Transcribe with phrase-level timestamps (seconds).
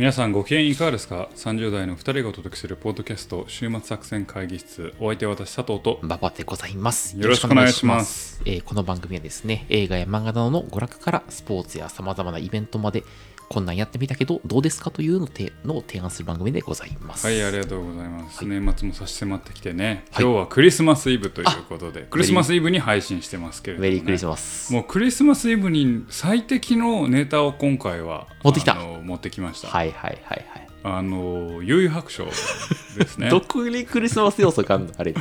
[0.00, 7.18] 皆さんご機嫌いかがですか ?30 代の2人がお届けするポッドキャスト週末作戦会議室お相手は私佐藤と馬場でございます。
[7.18, 8.40] よろしくお願いします。
[8.46, 13.04] えーこの番組はですね、映画や漫画などの娯楽からスポーツや様々なイベントまで、
[13.52, 17.26] こんなんやってみたけどどうですかというのをてのを提案する番組でございます。
[17.26, 24.72] はいありがとうございます、はい年末も差し迫ってきてねはい今日はクリスマスイブということでクリスマスイブに配信してますけれども、ね、メリークリスマス。
[24.72, 28.76] もうクリスマスイブに最適のネタを今回は持ってきた
[29.10, 30.68] 持ってきました、はいはいはいはい。
[30.82, 32.32] あの悠々白書で
[33.06, 33.28] すね。
[33.30, 34.90] どこにクリスマス要素があるの？
[34.96, 35.14] あれ。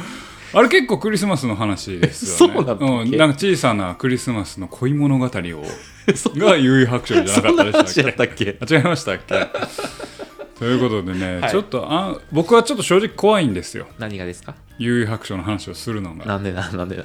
[0.51, 2.53] あれ結構クリスマスの話ですよね。
[2.55, 3.15] そうなんだっけ？
[3.15, 5.29] ん、なんか小さなクリスマスの恋物語を
[6.15, 8.57] そが悠々白書じゃなかったでしたっけ？
[8.61, 9.47] あ違いましたっけ？
[10.57, 11.51] ということでね、はい。
[11.51, 13.87] ちょっとあ僕はちょっと正直怖いんですよ。
[13.99, 14.55] 何がですか？
[14.77, 16.25] 悠々白書の話をするのが。
[16.25, 17.03] なんでな、なんでな。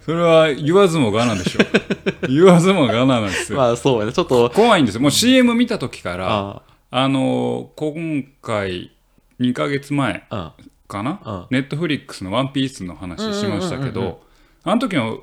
[0.00, 1.60] それは言わずもがなでしょ
[2.28, 4.12] 言わずもがななんですよ、まあそうやね。
[4.12, 5.00] ちょっと、怖いんですよ。
[5.00, 7.08] もう CM 見た時からああ。
[7.08, 8.90] の今回
[9.40, 10.54] 2ヶ月前あ、
[10.88, 14.20] かな、うんネットフリックスの「ワンピースの話しましたけど
[14.64, 15.14] あの時は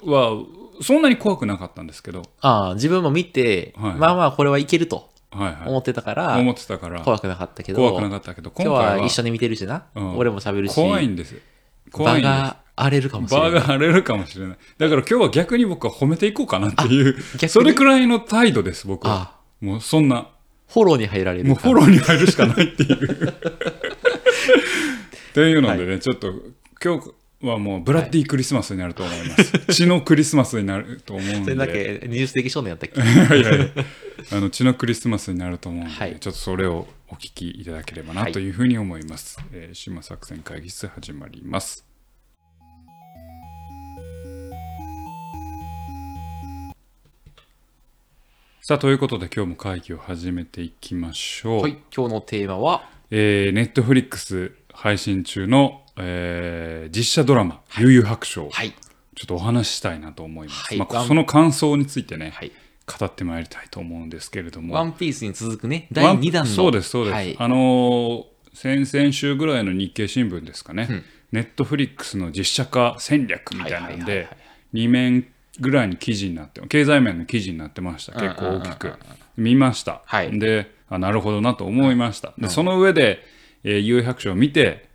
[0.82, 3.94] そんなに怖くなかったんですけど、ああ、自分も見て、はい。
[3.96, 7.02] まあまあこれはいけるとはいはい、思ってたから、思ってたから。
[7.02, 9.86] 怖くなかったけど、怖くなかったけど今今日は一緒に見てるしな。
[9.96, 10.18] うん。
[10.18, 11.42] 俺も喋るし、怖いんです。
[11.92, 12.26] 怖いんです。
[12.26, 13.52] 場が荒れるかもしれない。
[13.52, 14.58] バーが荒れるかもしれない。
[14.78, 17.18] だから今日は逆に僕は褒めていこうかなっていう
[17.50, 19.14] それくらいの態度です僕は。
[19.34, 19.38] あ。
[19.60, 20.30] もうそんな。
[20.68, 23.30] フォローに入られるもうフォローに入るしかないっていう。
[25.32, 26.34] っていうのでね、ちょっと
[26.84, 31.44] 今日はもうブラッディクリスマスになると思います、 血のクリスマスになると思うんで。
[31.44, 33.00] それだけ二十世紀少年やったっけ？
[33.38, 33.60] いやい。
[33.60, 33.70] や
[34.32, 36.18] あの血のクリスマスになると思うんで、はい。
[36.20, 39.40] ちょっとそれをお聞きいただければなはいというふうに思います。
[39.54, 41.87] えー、島作戦会議室始まります。
[48.68, 51.62] さあということで今日も会議を始めていきましょう。
[51.62, 60.66] はい、今日のテーマは、えー、ネットフリックス配信中の、えー実写ドラマ「悠々白書」をはい、ちょっとお話ししたいなと思います。
[60.68, 62.52] はいまあ、その感想についてね、はい。
[63.00, 64.76] 語ってまいりたいと思うんですけれども。
[64.76, 66.52] ワンピースに続くね、第ワン2弾の。
[66.52, 67.38] そうですそうです、はい。
[67.40, 68.24] あのー
[68.54, 74.28] 先々週ぐらいの日経新聞ですかね、うんネットフリックスの実写化戦略みたいなんではい
[74.74, 75.28] 2面
[75.60, 78.14] ぐらいに記事になって経済面の記事になってました。
[78.14, 78.94] 結構大きく。
[79.38, 80.40] 見ました、はい。
[80.40, 83.24] であなるほどなと思いました、でその上で
[83.64, 84.88] 「えー、有白書」を見て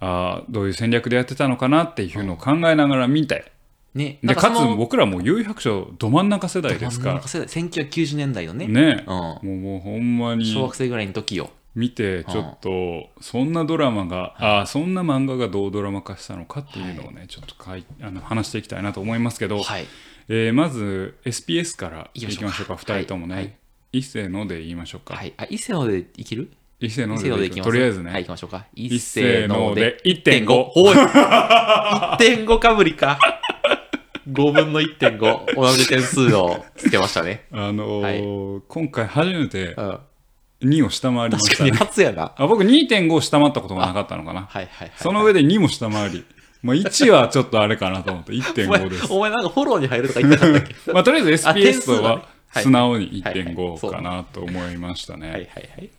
[0.00, 3.52] あーどういう戦略でやってたのかなっていうのを考えながら見て、
[3.94, 7.12] ね、でかつ僕らもう有白書ど真ん中世代ですから。
[7.14, 9.14] 真ん中世代1990年代のね、ね、うん。
[9.14, 11.50] もうもうほんまに小学生ぐらいの時よ。
[11.74, 19.86] 見てちょっとそんなドラマが、ああそんな漫画がどうドラマ化したのかっていうのをね、ちょっとかいあの話していきたいなと思いますけど、はい。
[20.32, 23.56] えーまず SPS からい行ききましょうかましょうか2人ともね、はいはい
[23.92, 25.34] 一斉ので言いましょうか、はい。
[25.36, 26.48] あ、一斉のでいける？
[26.78, 28.66] 一斉のでとりあえずね、はい、行きましょうか。
[28.72, 33.18] 一斉ので1.5おい !1.5 かぶりか。
[34.30, 35.56] 5分の1.5。
[35.56, 37.46] 同じ点数をつけましたね。
[37.50, 39.98] あのー今回初めてうん。
[40.62, 42.32] 2を下回りまし確かにたね初やな。
[42.36, 44.92] あ僕2.5を下回ったことがなかったのかなはいはいはい。
[44.94, 46.24] その上で2も下回り
[46.62, 48.36] まあ1はちょっとあれかなと思ってお
[48.68, 49.06] 前1.5です。
[49.12, 50.92] お前なんかフォローに入るとか言ってなかったっけ？
[50.92, 55.30] まあとりあえず SPS 数は素直にはいはい1.5かなと思いましたね。
[55.30, 55.90] はいはいはい。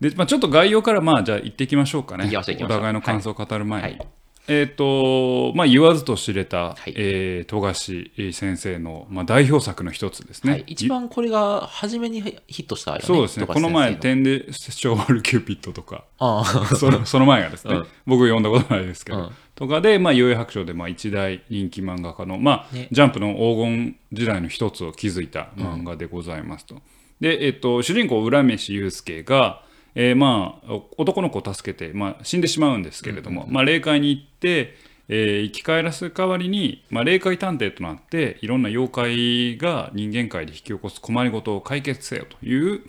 [0.00, 2.30] で、まあ、ちょっと概要からまあじゃあ言っていきましょうかね。
[2.36, 3.98] お互いの感想を語る前に。
[3.98, 4.06] はい
[4.48, 6.94] えっ、と、まあ言わずと知れた、はい。
[6.96, 10.52] えー富樫先生の、まあ、代表作の一つですね。
[10.52, 13.02] はい、一番これが初めにヒットしたよね。
[13.04, 13.46] そうですね。
[13.46, 16.04] この前、点で昭和るキューピッドとか、
[16.78, 17.86] そのその前がですね、うん。
[18.06, 19.30] 僕読んだことないですけど、うん。
[19.54, 22.88] とかで、まあ、悠々白書で、まあ、一大人気漫画家の、まあね。
[22.90, 26.76] ジャンプの黄金時代の一つを築いた漫画でございますと。
[27.20, 29.62] で、えっと、主人公、浦飯祐介が、
[30.00, 34.76] えーまあ、お男の子を助けて、まあ、死んでしまうんですけれども、まあ、霊界に行って、
[35.08, 42.82] えー生き返らす代わりに、まあ、霊界探偵となっていろんな妖怪が人間界で引き起こす困りごとを解決せよという、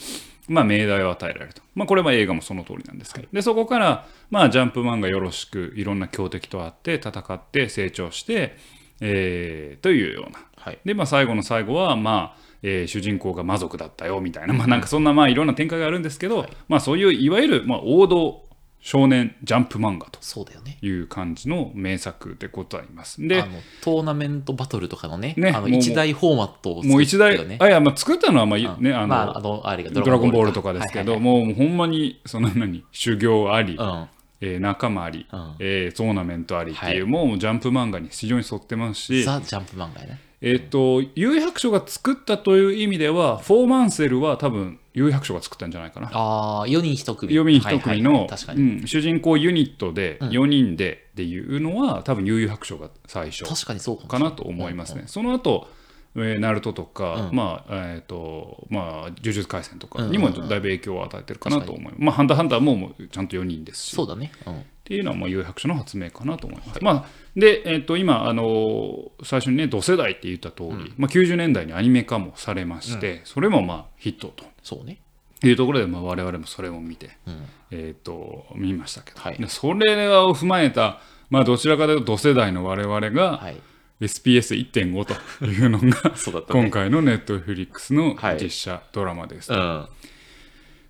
[0.48, 8.56] まあ、命題を与えられると、まあ、これは映画もその通りなんですけど、でそこから、まあ、ジャンプ漫画よろしくいろんな強敵と会って戦って成長して、
[9.02, 10.46] えーというような。
[10.58, 10.80] はい。
[10.86, 18.44] で、まあ、最後の最後は、まあえー主人公が魔族だったよみたいな、まあ、なんかそんなまあいろんな展開があるんですけど、まあ、そういういわゆるまあ王道
[18.82, 20.78] 少年ジャンプ漫画とそうだよね。
[20.82, 23.22] いう感じの名作でございます。
[23.22, 23.48] あでの
[23.82, 27.58] トーナメントバトルとかのね、あのねもう一大フォーマットをもう一台、よね。
[27.60, 34.10] あいやまあ作ったのはまあ、うんねあの、まあ、あの、あれがドラゴンボールとかですけど、はいもうほんまにその何修行あり、はいはい
[34.42, 39.20] えー仲間あり、うんえートーナメントありっていう、はいもうジャンプ漫画に非常に沿ってますうん。
[39.20, 40.22] し、ザ・ジャンプ漫画やね。
[40.42, 46.10] えっ、と、有百書が作ったという意味では、フォーマンセルは多分、有百書が作ったんじゃないかな。
[46.14, 47.34] ああ、4人1組。
[47.34, 48.62] 4人1組の、確かに。
[48.62, 55.04] うん主人公ユニットでうん4人でっていうのは、多分悠々白書が最初確かにそうかなと思いますね。
[55.08, 55.68] その後、
[56.16, 61.96] えーナルトとか、うんまあ、えっ、と、まあ、呪術廻戦とかうんにもだいぶ影響を与えてるかなと思います。
[62.00, 63.96] まあ、ハンターハンターももうちゃんと4人ですし。
[63.96, 64.32] そうだね。
[64.48, 64.64] うん。
[64.90, 66.84] っていうのは、まあ、有白書の発明かなと思います。
[66.84, 67.06] まあ、
[67.36, 74.98] で、えっ、と、今、あのー最初にね、同世代って言った通り、まあ、90年代にアニメ化もされまして、それもまあ、ヒットとそうね。
[75.44, 77.44] いうところで、まあ、我々もそれを見て、うん。
[77.70, 83.58] えっ、と、見ましたけど、はいでそれを踏まえた、まあ、どちらかというと同世代の我々がはい。
[84.02, 85.06] SPS1.5
[85.40, 86.42] というのが、 そうね。
[86.50, 89.54] 今回のネットフリックスのはい実写ドラマです。
[89.54, 89.88] うん。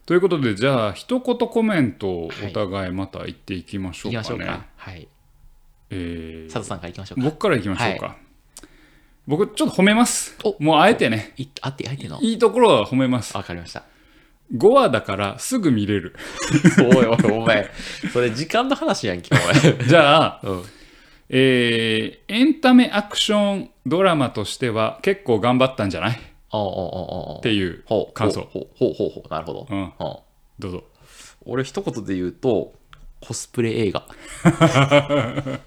[0.09, 4.23] ということで、じゃあ、一言コメントをお互いまた言っていきましょうかね。
[4.23, 4.65] 行きましょうか。
[4.75, 5.07] はい。
[5.91, 7.23] えー佐藤さんから行きましょうか。
[7.25, 8.15] 僕からいきましょうか。
[9.27, 10.55] 僕、ちょっと褒めますお。
[10.63, 12.19] もうあえてね、いあって、相手の？
[12.21, 13.37] いいところは褒めます。
[13.37, 13.83] わかりました。
[14.55, 16.15] 5話だからすぐ見れる。
[16.91, 17.69] おいおい、お前。
[18.11, 19.37] それ時間の話やんけ、お
[19.85, 20.51] じゃあ、前。
[20.53, 20.63] うん。
[21.29, 26.19] えーエンタメアクションドラマとしては結構頑張ったんじゃない？
[26.51, 28.41] っていう感想。
[28.41, 29.67] ほうほうほうほうなるほど。
[29.69, 29.91] うん、うん
[30.59, 30.83] どうぞ。
[31.45, 32.73] 俺一言で言うと、
[33.21, 34.05] コスプレ映画。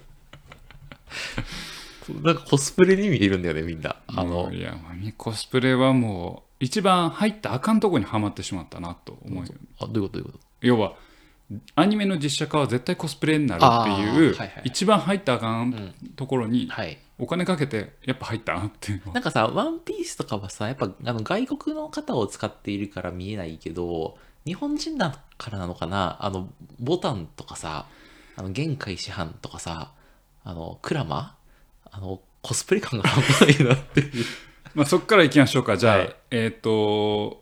[2.23, 3.97] なんかコスプレに見えるんだよね、みんな。
[4.09, 4.77] あのいや、
[5.17, 9.45] コスプレはもう、一番入ったあかんとこにはまってしまったなと思う。
[9.81, 10.39] あ、どういうことどういうこと？
[10.61, 10.95] 要は、
[11.75, 16.99] アニメの実写化は絶対コスプレになるっていう、はいはい一番入ったあかんところにはい。
[17.23, 19.15] お金かけてやっぱ入ったなっていうのは。
[19.15, 26.49] なんかさ、ワンピースとかはさ、やっぱあの外国の方を使っているから見えないけど、日本人だからなのかな、あの、
[26.81, 27.87] ボタンとかさ、
[28.35, 29.93] あの、玄海師範とかさ、
[30.43, 31.37] あの、クラマ
[31.93, 34.25] あの、コスプレ感が半端ないなっていう。
[34.75, 35.77] まあ、そこからいきましょうか。
[35.77, 36.17] じゃあ、はい。
[36.33, 37.41] えっ、と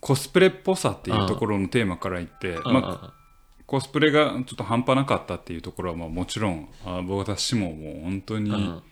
[0.00, 3.14] コスプレっぽさっていうところのテーマからいって、まあ、
[3.66, 8.82] コスプレがちょっと半端なかったっていうところはまあもちろんあ私ももう本当にうん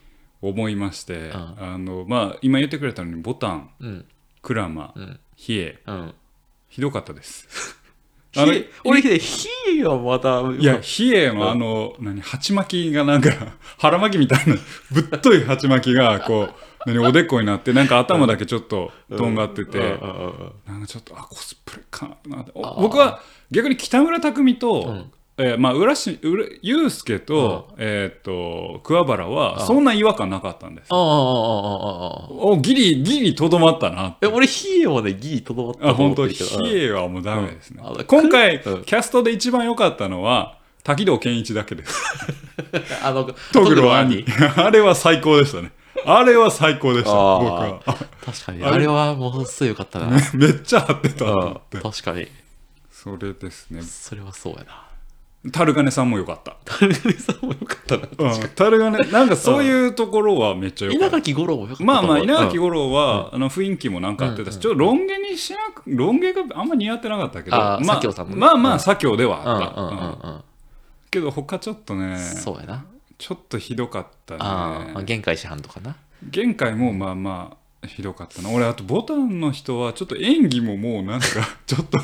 [0.43, 1.33] 思いまして、ん。
[1.35, 4.05] あのまあ、今言ってくれたのにボタンうん。
[4.43, 5.21] クラマうん。
[5.37, 6.15] ヒエうん。
[6.69, 7.77] ひどかったです。
[8.37, 13.31] あのひ俺、ヒーはまた、いや、ヒエのあの、何、鉢巻きがなんか、
[13.79, 14.55] 腹巻きみたいな、
[14.93, 16.55] ぶっとい鉢巻きが、こう、
[16.87, 19.79] 何、おでこになって、なんか頭だけちょっととんがってて、
[20.67, 22.53] なんかちょっと、あ、コスプレかなって。
[22.55, 23.21] お僕は
[23.51, 30.89] 逆に北村匠海と、うんえーまあ、浦し、浦祐介と、えーっと、桑原は、そんな違和感なかったんです。
[30.91, 32.29] ああ、ああ、ああ、ああ。
[32.31, 37.83] お、ギリ、ギリとどまったなえ、俺、ヒーはね、ギリとどまったあ、本当比叡はもうダメですね。
[37.83, 42.03] うんあ今回、うんキャストで一番良かったのは、滝藤健一だけです。
[43.03, 44.25] あの、トグロ兄。
[44.57, 45.73] あれは最高でしたね。
[46.05, 47.81] あれは最高でした、僕は。
[47.87, 47.95] あ
[48.25, 48.65] 確かに。
[48.65, 50.07] あれはものすごいよかったな。
[50.35, 51.79] めっちゃ合ってたって。
[51.79, 52.29] 確かに。
[52.91, 53.83] それですね。
[53.83, 54.90] それはそうやな。
[55.53, 56.57] タルガネさんも良かった。
[56.67, 58.31] タルガネさんもよかったな。
[58.33, 61.07] うん、タルガネ、なんかそういうところはめっちゃ良かった。
[61.07, 61.85] 稲垣吾郎もよかった。
[61.85, 70.45] まあまあ、稲垣うん吾郎は、あの雰囲気もなんかあってたし、ちょっとロン毛にしなく、ロン毛があんま似合ってなかったけど、ま左京さんもねまあまあ、うん左京ではうんあった。
[71.11, 72.85] けど他ちょっとね、そうやな。
[73.17, 75.05] ちょっとひどかったああ、ね。
[75.05, 75.97] 限界師範とかな。
[76.23, 77.57] 玄海もまあまあ
[77.87, 78.51] ひどかったな。
[78.51, 81.27] 俺あとボタンの人はちょっと演技ももうなんか
[81.67, 81.99] ちょっと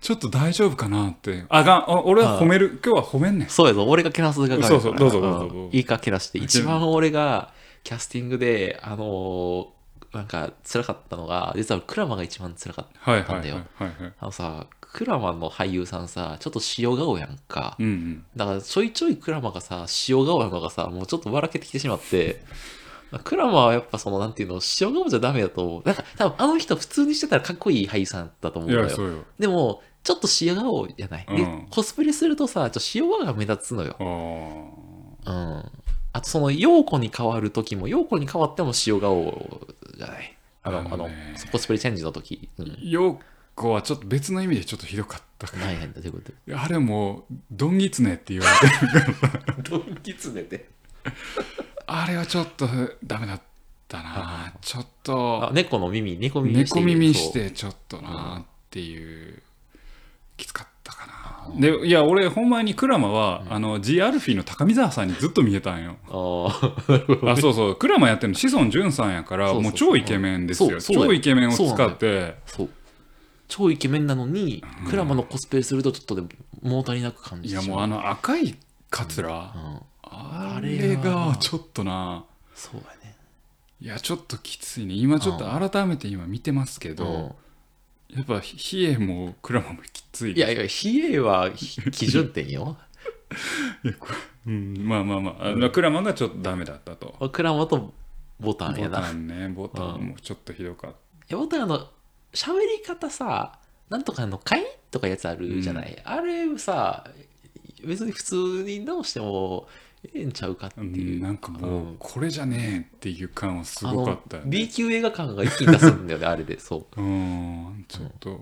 [0.00, 1.44] ちょっと大丈夫かなって。
[1.48, 2.80] あがんあ俺は褒める。
[2.84, 3.48] 今日は褒めんねん。
[3.48, 7.52] そうやぞ、俺がけなすがそうそうどうぞどうぞいいかけなして、一番俺が
[7.82, 9.74] キャスティングで、あのー
[10.14, 13.10] なんか辛かったのが、実はクラマが一番辛かった。
[13.10, 17.74] はいはいはいなんだよあのさ、クラマの俳優さんさ、ちょっと塩顔やんか。
[17.80, 18.24] うんうん。
[18.36, 22.40] だからちょいちょいクラマがさ、塩顔なのがさ、もうちょっと笑けてきてしまって、
[23.22, 25.82] クラマはやっぱその、なんていうの、塩顔じゃダメだと思う。
[25.84, 28.86] なんか多分あの人普通にしてたらかっこいい俳優さんだと思うんだよ。
[28.86, 31.26] いやそうよでも、ちょっと塩顔じゃない。
[31.26, 33.96] でうんコスプレするとさ、ちょっと塩顔が目立つのよ。
[35.26, 35.64] あうん。
[36.12, 39.66] あとその、陽子に変わる時も、陽子に変わっても塩顔
[39.96, 40.36] じゃない。
[40.62, 41.08] あの、あの
[41.50, 42.48] コスプレチェンジの時。
[42.58, 42.66] うん。
[42.66, 43.18] ー陽
[43.54, 46.58] 子はちょっと別の意味でちょっとひどかったからないなんだ、ということ？
[46.58, 49.00] あれもうドンギツネって言われ
[49.62, 50.68] てる ドンキツネで。
[51.86, 52.66] あれはちょっと
[53.04, 53.40] ダメだっ
[53.88, 54.52] たな。
[54.60, 55.48] ちょっと。
[55.48, 59.42] あ、猫の耳、猫耳猫耳してちょっとなっていう
[60.36, 61.60] きつかったかな。
[61.60, 65.96] でいや俺ほんまにクラマは、あの G アルフィーの高見沢さんにずっと見えたんよ。
[66.08, 67.76] ああ、そうそう。
[67.76, 70.80] クラマやってるの志尊淳さんやからもう超イケメンですよ。
[70.80, 72.36] 超イケメンを使って。
[72.46, 72.70] そう。
[73.46, 76.28] 超イケメンなのに、クラマのコスプレするとちょっとでも
[76.62, 78.56] 物足りなく感じいやもうあの赤い
[78.90, 79.34] カツラ、うん。
[79.34, 79.82] あ
[80.56, 82.24] あれれががちょっとな。
[82.54, 83.16] そうやね。
[83.80, 84.94] いやちょっときついね。
[84.94, 87.36] 今ちょっと改めて今見てますけど、
[88.08, 92.76] やっぱ比叡もクラマもきついいやいや、比叡はひ基準点よ。
[94.46, 97.30] うん、まあまあまあ、あクラマがちょっとダメだったと。
[97.30, 97.92] クラマと
[98.38, 99.00] ボタンやな。
[99.00, 99.48] ボタンね。
[99.48, 100.96] ボタンもちょっとひどかった。
[100.96, 101.88] いや、ボタンあの、
[102.32, 106.00] 喋り方さ、なんとかあの、かいとかやつあるじゃない。
[106.04, 107.04] あれさ、
[107.84, 109.68] 別に普通に直しても
[110.14, 111.20] ええんちゃうかってういう。
[111.20, 116.58] んなんかもうこれじゃねえっていう感はすごかったよ、ね B 級映画館が一気に出すんだよね、 あれで。
[116.58, 117.00] そう。
[117.00, 118.40] うんちょっと、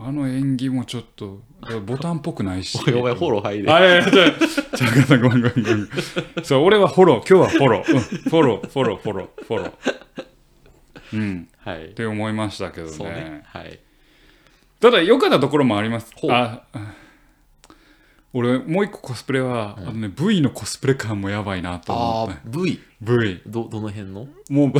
[0.00, 1.40] あの演技もちょっと
[1.84, 3.72] ボタンっぽくないし おいお前フォロー入れ。
[3.72, 5.88] あいやいやちょちょちょごめんごめんごめんごめん
[6.44, 9.72] そう俺はフォロー今日はフォロー、うん、フォローフォローフォローフォロー
[11.14, 11.88] うんはいっ。
[11.94, 13.42] て思いましたけどねそうね。
[13.46, 13.78] はい。
[14.80, 16.62] ただ良かったところもありますあ
[18.34, 22.80] 俺もう一個コスプレは、あのね V のコスプレ感もやばいなとあ思ったあ、V。
[23.00, 24.28] V ど、どの辺の？
[24.50, 24.72] もう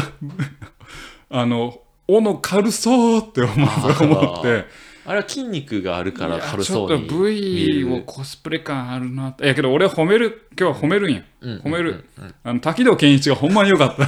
[1.31, 4.67] あの斧軽そうって思って。
[5.07, 9.31] あれは筋肉があるから軽そうにちょっと V をコスプレ感あるな。
[9.31, 11.59] っていやけど俺は褒める今日は褒めるんや、うん。
[11.61, 12.05] 褒める、
[12.45, 14.07] あの滝藤健一がほんまによかった。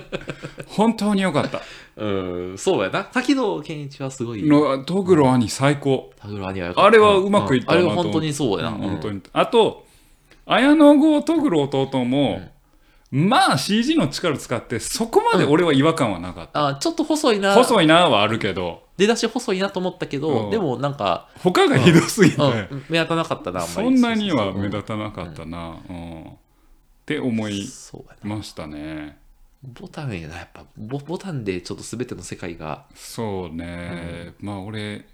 [0.68, 1.60] 本当によかった
[1.96, 3.04] うん、そうやな。
[3.04, 4.42] 滝藤健一はすごい。
[4.42, 6.86] のトグロ兄最高、タグロアニはよかった。
[6.88, 7.88] あれはうまくいったなとう。
[7.88, 8.70] んあれは本当にそうやな。
[8.70, 9.20] うん本当に。
[9.32, 9.84] あと
[10.46, 12.40] 綾野剛トグロ弟も、
[13.10, 17.54] まあ CG の力使ってそこまで俺は違和感はなかった、あちょっと細いな。
[17.54, 18.82] 細いなはあるけど。
[18.96, 20.50] 出だし細いなと思ったけど、うん。
[20.50, 22.44] でもなんか、他がひどすぎて、う
[22.76, 23.72] ん、目立たなかったな、あんまり。
[23.72, 26.22] そんなには目立たなかったな、うん。
[26.22, 28.36] って思いそうやな。
[28.36, 29.21] ましたね
[29.62, 30.64] ボタンやな、やっぱ。
[30.76, 35.04] ボ、ボタンでちょっと全ての世界が、そうね、まあ俺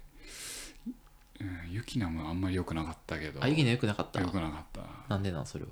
[1.41, 3.43] うんユキナもあんまり良くなかったけど。
[3.43, 4.19] あ、ゆきの良くなかった？
[4.21, 4.27] 良。
[4.27, 4.81] くなかった。
[5.07, 5.69] なんでなん、それは？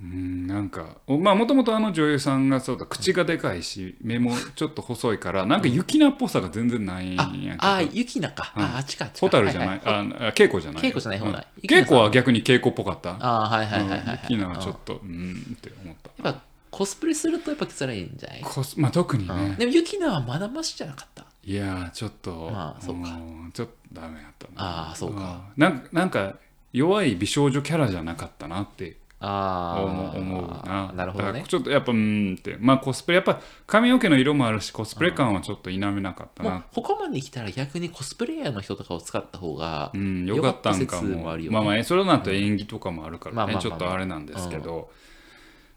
[0.00, 2.84] うんなんかおまあもともとあの女優さんがそうだ。
[2.84, 8.52] 口がでかいし目もちょっと細いからなんかユキナっぽさが全然ないんやあけど、あ、ゆきなか。
[8.56, 8.62] うん。
[8.64, 9.26] あ、あっちか、あっちか。
[9.26, 10.82] ホタルじゃない、はいはいああ稽古じゃない？
[10.82, 11.68] 稽古じゃない方だうん。
[11.68, 13.16] 稽古は逆に稽古っぽかった。
[13.20, 14.16] あはいはいはいはいはい。
[14.16, 14.74] うんユキナはちょうん。
[14.74, 16.22] っとうんって思った。
[16.24, 16.40] やっぱ
[16.76, 18.40] コスプレするとやっぱ辛いんじゃない？
[18.42, 19.56] コスまあ特にね、うん。
[19.56, 21.24] でもユキナはまだましじゃなかった？
[21.44, 24.52] いやーちょっと、まあそうかんちょっとダメだったな。
[24.56, 25.44] ああ、そうか。
[25.56, 25.62] うん。
[25.62, 26.34] なんなんか
[26.72, 28.96] 弱い美少女キャラじゃなかったなって。
[29.20, 30.92] あ思あ、うな。
[30.92, 31.44] なるほどね。
[31.46, 32.56] ちょっとやっぱうーんって。
[32.58, 41.36] まあコスプレやっぱ髪の毛の色もあるしコスプレ感はちょっと否めなかったもうなここまで来たら逆にコスプレイヤーの人とかを使った方がう、んよかったんかも。
[41.36, 41.48] ね。
[41.50, 44.90] まあまあそれなんと演技とかもあるからね、まあまあまあちょっとあれなんですけど、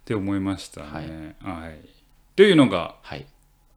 [0.08, 1.10] って思いましたはい。
[1.10, 1.80] ねはい、っ
[2.38, 3.26] ていうのがはい、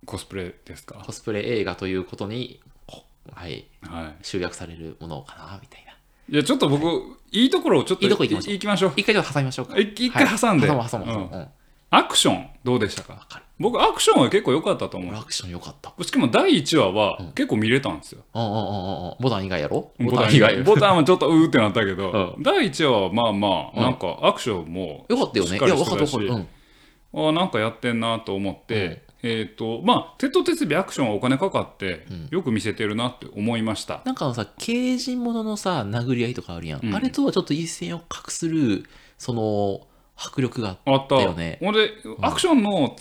[0.06, 1.02] コスプレですか？
[1.04, 4.24] コスプレ映画ということに、こはい、はい。
[4.24, 5.90] 集約されるものかなみたいな。
[6.32, 8.52] いやちょっと僕、い、いところをちょっといいとこ行きましょう。
[8.52, 8.92] 行きましょう。
[8.96, 9.76] 一回ちょっと挟みましょうか。
[9.76, 10.68] い一回挟んで。
[10.68, 10.88] はい。
[10.88, 11.24] 挟む挟む挟む。
[11.32, 11.40] うん。
[11.40, 11.48] うん。
[11.90, 13.26] わアクションどうでしたか？
[13.58, 15.92] 僕アクションは結構良かったと思う俺アクション良かった。
[16.02, 19.16] しかも第1話は結構見れたんですよ、うんうんうんうんうん。
[19.20, 19.92] ボタン以外やろ？
[19.98, 25.58] ボタン以外ボタンはちょっとうーってなったけど、 う第1話はまあまあうんなんかアクションもよかったよね。
[25.58, 26.28] いや、分かった分かる。
[26.28, 27.28] うん。
[27.28, 36.86] あなんかやってんなと思って、えっ、とまあ鉄と鉄尾アクションはお金かかってうんよく見せてるなって思いました、なんかあのさ、刑事もののさ、殴り合いとかあるやん。
[36.86, 38.84] うんあれとはちょっと一線を画する、
[39.18, 39.88] その、
[40.22, 41.58] 迫力があっただよね。
[41.60, 41.74] ほん。
[41.74, 42.96] でアクションの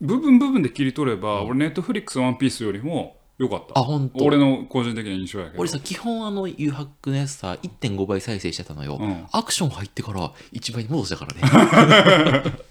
[0.00, 3.78] 部分部分で切り取れば、俺ネットフリックスワンピースよりも良かった。
[3.78, 4.24] あ、ほんと。
[4.24, 5.60] 俺の個人的な印象やけど。
[5.60, 8.98] 俺さ、基本あの、誘白のやつさ、1.5倍再生してたのよ。
[9.00, 9.26] うん。
[9.30, 12.52] アクション入ってから1倍に戻したからね。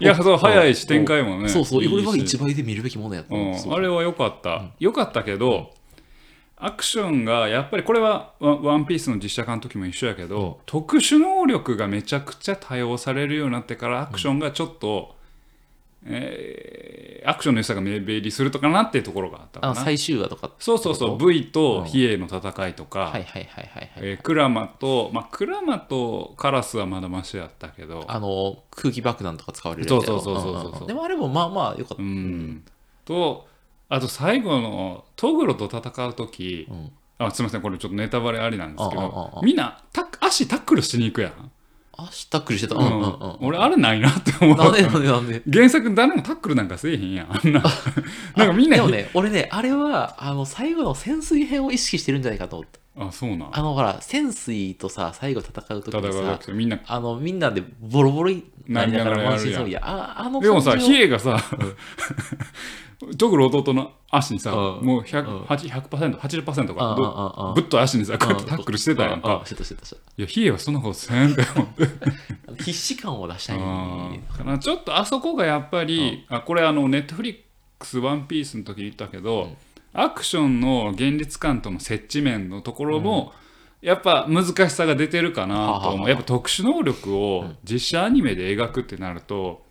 [0.00, 3.40] いやそう早いし展開もねそうそう、俺は1倍で見るべきものやったの。
[3.62, 5.74] うん、あれは良かった、良かったけど、
[6.62, 15.16] アクションがやっぱりこれはワワンピースの実写化の時も一緒やけど、特殊能力がめちゃくちゃ多用されるようになってからアクションがちょっと、
[16.04, 19.74] えーアクションの良さが目減りするとかなっていうところがあったかな。
[19.74, 20.50] 最終話とか。
[20.58, 21.18] そうそうそう。
[21.18, 23.90] V と比叡の戦いとか、はいはいはいはいはい。
[23.96, 28.04] えークラマと、まあ、クラマとカラスはまだマシやったけど。
[28.08, 30.20] あの、空気爆弾とか使われるやつやろ。
[30.20, 30.86] そうそうそうそうそうんんん。
[30.86, 32.02] でもあれもまあまあよかった。
[32.02, 32.64] うん、
[33.04, 33.46] と
[33.90, 36.90] あと最後のトグロと戦う時、うん。
[37.18, 41.50] あすみませんこれちょっとネタバレありなんですけどみんなタ足タックルしに行くやん、
[41.98, 42.76] 足タックルしてた？
[42.76, 43.36] ううんんうんうん。
[43.40, 44.56] 俺あれないなって思う。
[44.56, 45.42] なんでなんでなんで？
[45.52, 47.36] 原作誰もタックルなんかせえへんやん。
[47.36, 47.62] あんな。
[48.36, 52.80] なんかみんなでもね、俺ね、あれは、あの、最後の潜水編を意識してるんじゃないかと思った。
[52.96, 53.50] あそうなん。
[53.52, 56.80] あのほら潜水とさ最後戦う時にさ時みんな。
[56.86, 61.40] あのみんなでボロボロになりながら満身創痍やああのでもさ感じをヒエがさ
[63.16, 64.86] トグル弟の足にさうん。
[64.86, 67.54] もう 100%, 100%, 80%かうんうんうんうん。
[67.54, 69.44] ぶっと足にさこうやってタックルしてたやんううか
[70.18, 71.86] いやヒエはそんなことせんって思って。
[71.86, 73.58] た 必死感を出したい。
[73.58, 77.36] からちょっとあそこがやっぱり、あこれあのネットフリッ
[77.78, 79.56] クスワンピースの時に言ったけど、
[79.92, 83.32] アクションの現実感との接地面のところも、
[83.82, 86.08] やっぱ難しさが出てるかなと思う。
[86.08, 89.64] やっぱ特殊能力を実写アニメで描くってなると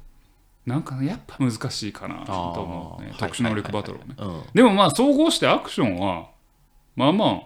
[0.66, 3.14] なんかやっぱ難しいかなと思うね。
[3.18, 4.16] 特殊能力バトルをね。
[4.18, 4.44] うん。
[4.54, 6.30] でもまあ総合してアクションは
[6.96, 7.42] まあまあ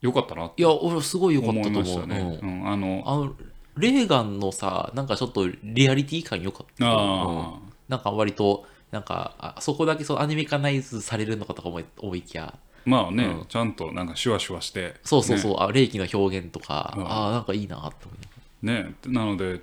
[0.00, 1.82] 良かったなっていや俺すごい良かったと思う。
[1.82, 2.60] ましたね、うん。
[2.60, 2.68] うん。
[2.68, 3.34] あのあの
[3.76, 6.86] レーガンのさなんかちょっとリアリティ感良かった。
[6.86, 6.90] うん。
[6.92, 7.58] あ
[7.88, 13.46] なんか割となんかあそこだけそのアニメ化ナイズされるのかとか思い思いきやまあね、うん。
[13.46, 17.10] ちゃんとなんかシュワシュワしてそうそうそう、あ霊気の表現とか、うん。
[17.10, 19.60] ああなんかいいなって思いながねなので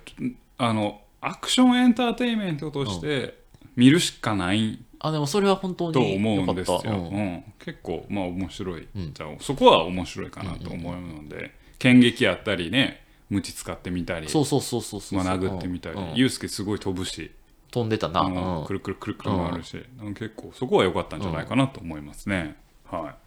[0.58, 3.38] あのアクションエンターテインメントとして
[3.74, 6.92] 見るしかないらあでもそれは本当にと思うんですよ、うん。
[6.92, 7.44] うん。
[7.58, 9.14] 結構まあ面白い、うん。
[9.14, 16.10] じゃあそこは面白いかなと思うので、剣撃やったりね鞭使ってみたりそうそうそうそうそう、まあ、殴ってみたり、うん。
[16.10, 16.14] うん。
[16.16, 17.30] ユうスケすごい飛ぶし、
[17.72, 18.58] 飛んでたな、うん。
[18.60, 18.66] うん。
[18.66, 19.76] くるくるくるくる回るし、
[20.14, 22.56] 結構そこは良かったんじゃないかなと思いますね、
[22.88, 23.22] はい。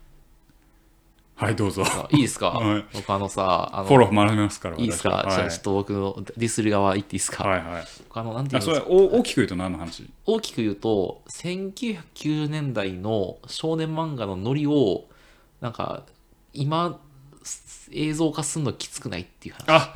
[1.37, 1.83] はいどうぞ。
[1.85, 2.85] あいいですか、 はい。
[2.93, 5.25] 僕あのさあのフォロー学びますからいいですか、私は。
[5.25, 5.35] はい。
[5.35, 7.83] じゃあちょっと僕のディスる側言っていいですか、はいはい。
[8.07, 8.87] 僕あのなんていうんですか？
[8.87, 10.09] 大きく言うと何の話？
[10.25, 15.05] 大きく言うと1990年代の少年漫画のノリを
[15.59, 16.03] なんか
[16.53, 16.99] 今
[17.91, 19.65] 映像化するのきつくないっていう話。
[19.69, 19.93] あ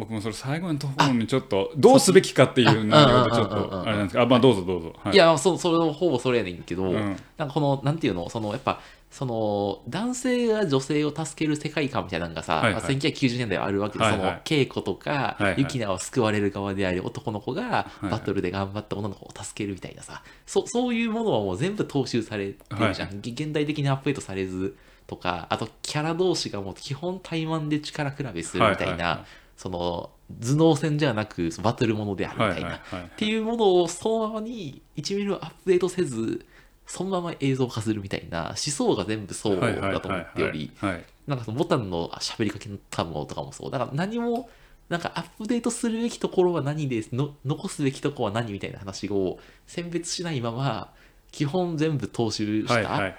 [0.00, 4.94] 僕もそれ最後のところにちょっとどうすべきかっていう内容でちょっとあれなんですけどあまあどうぞどうぞ。
[4.98, 5.14] はい。
[5.14, 6.94] いやそそれほぼそれやねんけど、ん。
[7.36, 8.28] なんかこのなんていうの？
[8.30, 8.80] そのやっぱ
[9.10, 12.82] その男性が女性を助ける世界観みたいなのがさ、はいはい。
[12.82, 14.20] まあ、1990年代はあるわけで、はいはい。
[14.20, 15.54] その稽古とか、はいはい。
[15.58, 18.08] ユキナを救われる側であり男の子がいはい。
[18.08, 24.76] バトルで頑張った女の子を助けるみたいなさ、そそういうものはもう全部踏襲されてるじゃん、げ現代的にアップデートされず
[25.06, 29.24] とかあとキャラ同士がもう基本対マンで力比べするみたいな、はいはいはい
[29.60, 30.08] その
[30.40, 32.80] 頭脳戦ではなくバトルものであるみたいな、っ
[33.18, 36.46] ていうものをそのままに1ミリもアップデートせず
[36.86, 43.70] そのまま映像化するみたいな思想が全部そうだと思っておりはいなんかそのボタンの喋りかけたものとかもそう。
[43.70, 44.48] だから何も
[44.88, 50.90] なんかアップデートするべきところは何での残すべきところは何みたいな話を選別しないまま
[51.32, 53.14] 基本全部踏襲した、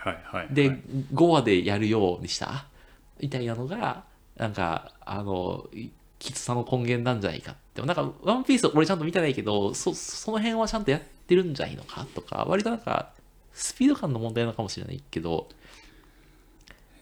[0.51, 0.81] で
[1.13, 2.65] 5話でやるようにした。
[3.21, 4.03] みたいなのが
[4.37, 5.69] なんかあの
[6.21, 7.81] きつさの根源なんじゃないかって。
[7.81, 13.09] なんかワンピース俺ちゃんと見てないけどそその辺はちゃんとやってるんじゃないのかとか割となんか
[13.53, 15.49] スピード感の問題なのかもしれないけど。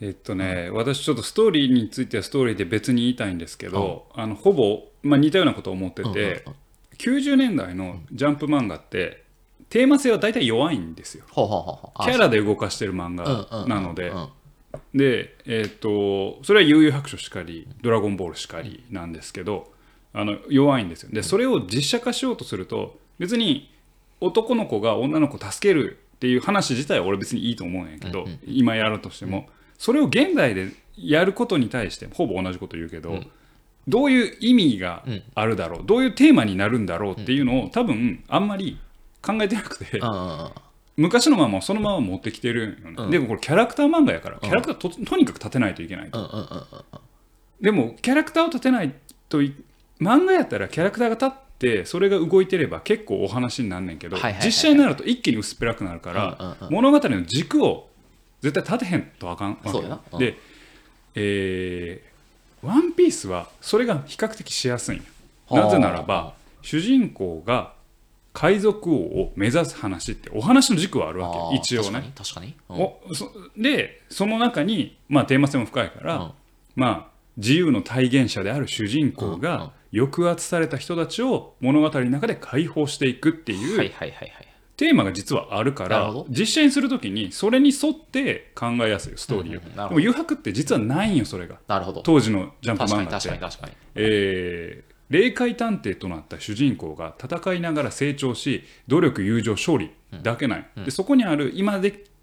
[0.02, 6.54] えっとね、私ちょっとストーリーについてはストーリーで別に言いたいんですけど、あのほぼ、まあ、似たようなことを思ってて、うんうんうん。
[6.96, 9.24] 90年代のジャンプ漫画って
[9.68, 11.24] テーマ性は大体弱いんですよ。
[11.30, 12.02] ほうほうほうほう。
[12.04, 13.16] キャラで動かしてる漫うんうん
[13.50, 14.28] 画うんなのでうん
[14.94, 19.72] でえっとそれは悠々白書しかりドラゴンボールしかりなんですけど
[20.12, 21.10] あの弱いんですよ。
[21.12, 23.70] でそれを実写化しようとすると別に
[24.20, 33.20] 男の子が女の子を助けるっていう話自体は俺別にいいと思うんやけど、今やるとしても、それを現代でやることに対してほぼ同じこと言うけど、
[33.88, 35.02] どういう意味が
[35.34, 38.78] あるだろう、どういうテーマになるんだろうっていうのを多分あんまり
[39.22, 40.50] 考えてなくて、うんうんうん
[41.00, 43.10] 昔のままをそのまま持ってきてるよね、うん。
[43.10, 46.10] でもこれキャラクター漫画やからキャラクターととにかく立てないといけない
[47.60, 48.94] でもキャラクターを立てない
[49.28, 49.54] とい
[50.00, 57.88] 漫画やったらキャラクターが立ってそれが動いてれば結構お話になんねんけど、実写になると一気に薄っぺらくなるから、物語の軸を
[58.40, 60.18] 絶対立てへんとあかんわけそうん。
[60.18, 60.38] で、
[61.14, 62.10] えー
[62.62, 65.00] ワンピースはそれが比較的しやすい。
[65.50, 67.72] なぜならば主人公が
[68.32, 71.90] 海賊王を目指す話ってお話の軸はあるわけ一応ね。
[71.90, 72.82] 確かに確かに、うん。
[73.10, 76.30] おそでその中に、まあ、テーマ性も深いから、うん。
[76.76, 83.90] まあ、自由の体現者である主人公が抑圧された人たちを物語の中で解放していくっていう、
[84.76, 91.56] テーマが実はあるから実写にするときにそれに沿って考えやすいよストーリーを、うでも余白って実はないんよそれが。
[91.66, 92.02] なるほど。
[92.02, 93.28] 当時のジャンプ漫画って。
[93.28, 93.72] 確かに確かに。
[93.96, 99.90] えー霊界探偵となった主人公が戦いながら成長し努力友情勝利
[100.22, 101.80] だけない、でそこにある今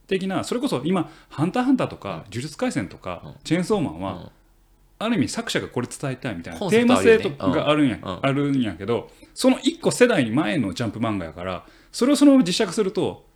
[0.07, 4.29] 的なそれこそ今「ハンターハンター」とか「呪術廻戦」とか、チェーンソーマンは、うん。
[4.99, 8.19] ある意味作者がこれ伝えたいみたいなテーマ性とかがあるんや,、うん。
[8.23, 13.26] あるんやけどその一個世代前のジャンプ漫画やからそれをそのまま実写化すると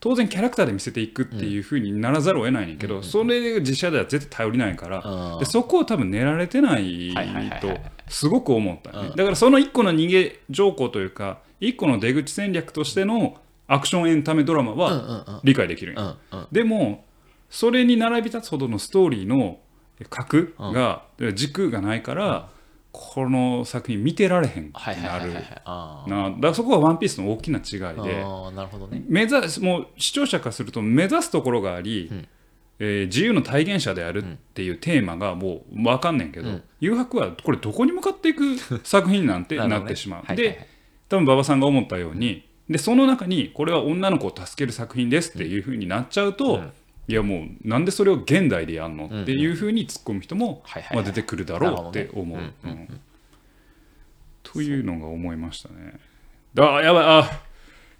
[0.00, 5.38] 当然キャラクターで見せていくっていうふうにならざるを得ないねんけど、それが実写では絶対頼りないから、うん。
[5.38, 7.14] でそこを多分練られてない
[7.60, 7.68] と
[8.08, 13.36] すごく思ったね、だからその一個の逃げ条項というか一個の出口戦略としての
[13.68, 16.46] アクションエンタメドラマは理解できるんようんうん。
[16.50, 17.04] でも
[17.50, 19.58] それに並び立つほどのストーリーの
[20.08, 21.02] 核が、
[21.34, 22.48] 軸がないから
[22.92, 27.86] この作品見てられへんはいはいなるだからそこは「ワンピースの大きな違いで。
[27.86, 29.02] あーなるほどね。
[29.08, 40.24] 目指すもう視聴者からすると目指すところがあり、えー自由の体現者であるっていうテーマがもう分かんねんけど、誘白はこれどこに向かっていく作品なんて なってしまう。
[40.24, 40.56] はいはいはい。
[40.56, 40.66] で
[41.10, 46.62] 多分馬場さんが思ったようにでその中にこれは女の子を助ける作品ですっていうふうになっちゃうと、
[47.10, 49.06] いやもうなんでそれを現代でやんの？
[49.22, 50.96] っていうふうに突っ込む人もはいはいはい。
[50.98, 52.38] まあ出てくるだろうって思う。
[52.38, 53.00] なるほどうん。
[54.42, 55.98] というのが思いましたね。
[56.54, 57.04] だあやばい。
[57.04, 57.40] あ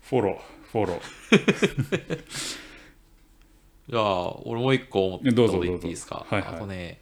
[0.02, 0.38] フォロー。
[0.70, 2.24] フォロー。
[3.90, 5.94] じゃあ俺もう一個思ったこと言っていい？
[5.94, 6.24] ですか？
[6.28, 6.54] はいはい。
[6.54, 7.00] あとね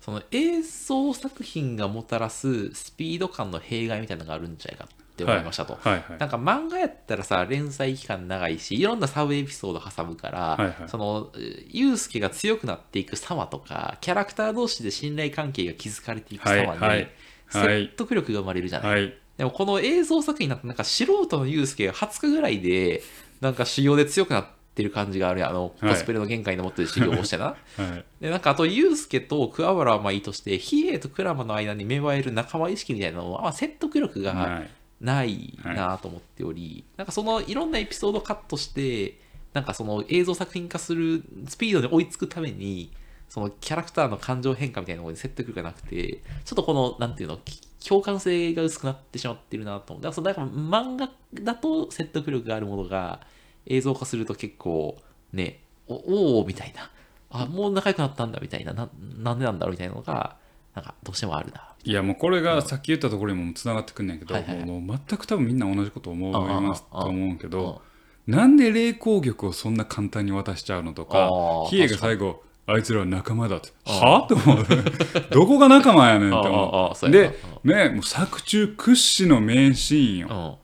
[0.00, 4.88] その映像作品がもたらすスピード感の弊害みたいなのがあるんじゃないかっ
[5.18, 5.92] て思いましたと、はい。
[5.94, 10.88] はいなんか漫画やったらさ連載期間長いしいろんなサブエピソード挟むから、はいはい。
[10.88, 17.10] そのえーユウスケが強くなっていく様とかキャラクター同士で信頼関係が築かれていく様に、はいはい。
[17.50, 19.14] 説得力が生まれるじゃない、はい。
[19.36, 23.02] でもこの映像作品になってなんか素人のユウスケが20日ぐらいで
[23.40, 25.50] なんか修行で強くなってる感じがあるやん。
[25.50, 25.92] あのはい。
[25.92, 27.44] コスプレの限界に持ってる修行をしてな。
[27.54, 27.56] は
[27.96, 28.04] い。
[28.20, 39.20] でなんかあとユウスケと桑原はまあいいとして比叡とクラマの間に芽生える仲間意識みたいなのはまあ説得力がはいないなと思っており、なんかそのいろんなエピソードをカットして
[39.52, 42.90] なんかその映像作品化するスピードに追いつくために
[43.28, 50.02] そのキャラクターの感情変化みたいなのに説得力がなくてちょっとこのなんていうのき共感性が薄くなってしまってるなと思う。
[50.02, 53.20] だからそのだから漫画だと説得力があるものが
[53.66, 55.00] 映像化すると結構
[55.32, 56.90] ねおおーみたいな。
[57.30, 58.72] あもう仲良くなったんだみたいな。
[58.72, 60.36] ななんでなんだろうみたいなのが
[60.78, 64.64] なんかどうしてもあるないやもうこれがさっき言ったところにもつながってくんねんけど、はいはいはい。
[64.66, 67.82] もう全く多分みんな同じこと思いますと思うけど
[68.26, 71.30] なんで霊光玉をそんな簡単に渡しちゃうのとか
[71.70, 74.66] 比叡が最後あいつらは仲間だってはあと思う。
[75.32, 77.10] どこが仲間やねんって思う。
[77.10, 80.28] でねもう作中屈指の名シーンよ。
[80.30, 80.54] うん。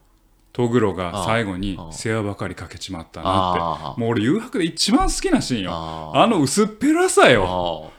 [0.52, 5.72] トグロが最後に世話ばかりかけちまったなあってもう俺誘白で一番好きなシーンよ。
[5.72, 6.26] ああ。
[6.26, 7.90] の薄っぺらさよ。
[7.90, 7.93] あ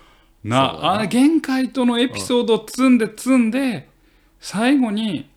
[0.49, 3.89] なあの限界とのエピソードを積んで積んで
[4.39, 5.29] 最後に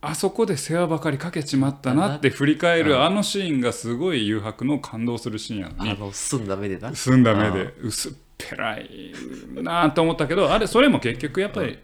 [0.00, 6.94] あそこで世話ばかりかけちまったなって振り返るあのシーンがすごい誘白の感動するシーンやのにあの澄んだ目でな。
[6.94, 7.74] 澄んだ目で。
[7.82, 9.12] 薄っぺらい
[9.56, 11.78] なと思ったけどあれそれも結局やっぱり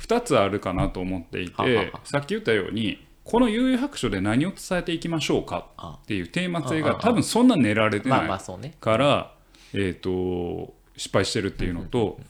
[0.00, 5.68] 2つあるかなと思っていてさっき言ったようにこの悠々白書で何を伝えていきましょうか
[6.02, 9.32] っていうテーマ性が多分そんな練られてまあないから、
[9.74, 12.20] えー、と失敗してるっていうのと、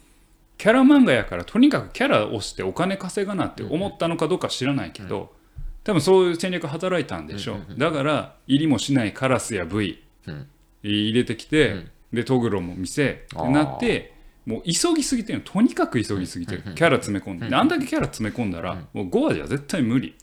[0.59, 5.33] キャラ漫画やからとにかくキャラをしてお金稼がなって思ったのかどうか知らないけど、
[5.85, 10.46] 多分そういう戦略働いたんでしょう、だから入りもしないカラスやブイうん。
[10.83, 14.14] 入れてきて、でトグロも見せってなって
[14.46, 15.44] もう急ぎすぎてるの。
[15.44, 16.62] とにかく急ぎすぎてる。
[16.62, 20.14] キャラ詰め込んでであんだけキャラ詰め込んだら、もう5話じゃ絶対無理。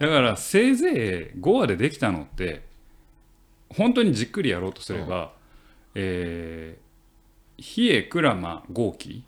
[0.00, 2.62] だからせいぜい5話でできたのって
[3.68, 5.32] 本当にじっくりやろうとすれば、
[5.94, 6.81] えー
[7.62, 9.22] 比叡鞍馬豪輝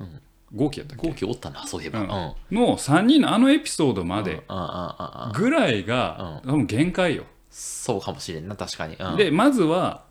[0.55, 1.09] 豪輝やったっけ？
[1.09, 2.01] 後期おったなそういえば。
[2.01, 2.09] ううん。
[2.09, 4.57] の3人のあのエピソードまでうん。
[4.57, 7.25] うんうんぐらいが多分限界よ。
[7.51, 8.97] そうかもしれんな確かに。
[8.97, 9.17] うん。
[9.17, 10.05] でまずは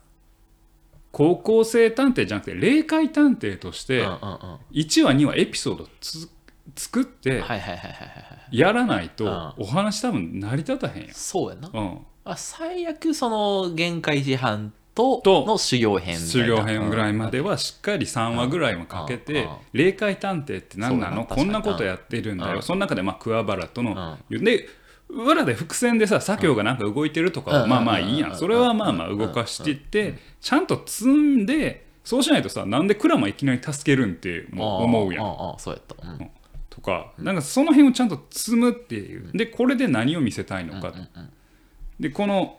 [1.12, 4.18] 高校生探偵じゃなくて霊界探偵としてうんうんうん。
[4.20, 6.28] は1話2話エピソードつ
[6.76, 8.58] 作っていはいはいはいはいはい。
[8.58, 9.64] やらないとうん。
[9.64, 11.70] お話多分成り立たへんやそうやな。
[11.72, 11.98] うん。
[12.24, 19.50] あ最悪その限界時半ととの修行編修行編ぐらいまではしっかり3話ぐらいもかけうんてうん。
[19.72, 21.24] 霊界探偵って何なの？
[21.24, 22.56] こんなことやってるんだうん。
[22.56, 24.68] よその中でまあ桑原とので
[25.08, 28.32] 裏で伏線でさ左京がなんか動いてるとかまあまあいいやうん。
[28.34, 35.54] んそれはまあまあ動かしていってちゃんと積んでそうしないとさなんで鞍馬いきなり助けるんって思うやん。
[35.58, 36.08] そうやった。
[36.08, 36.30] うん。
[36.70, 39.30] とかなんかその辺をちゃんと積むっていう。
[39.32, 40.92] でこれで何を見せたいのか。
[40.92, 40.98] と
[41.98, 42.58] でこの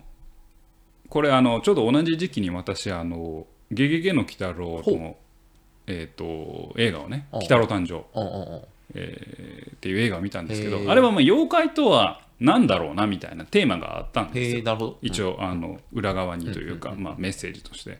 [1.15, 5.15] これあのちょうど同じ時期に私あの「ゲゲゲの鬼太郎の」
[5.87, 8.61] えー、と映画をね「うん鬼太郎誕生うんうんうん」
[8.95, 14.97] えーっていう映画を見たんですけどあれはまあ妖怪とは何だろうなみたいなテーマがあったんですよ。
[15.01, 17.97] 一応あの裏側にというか、まあ、メッセージとして。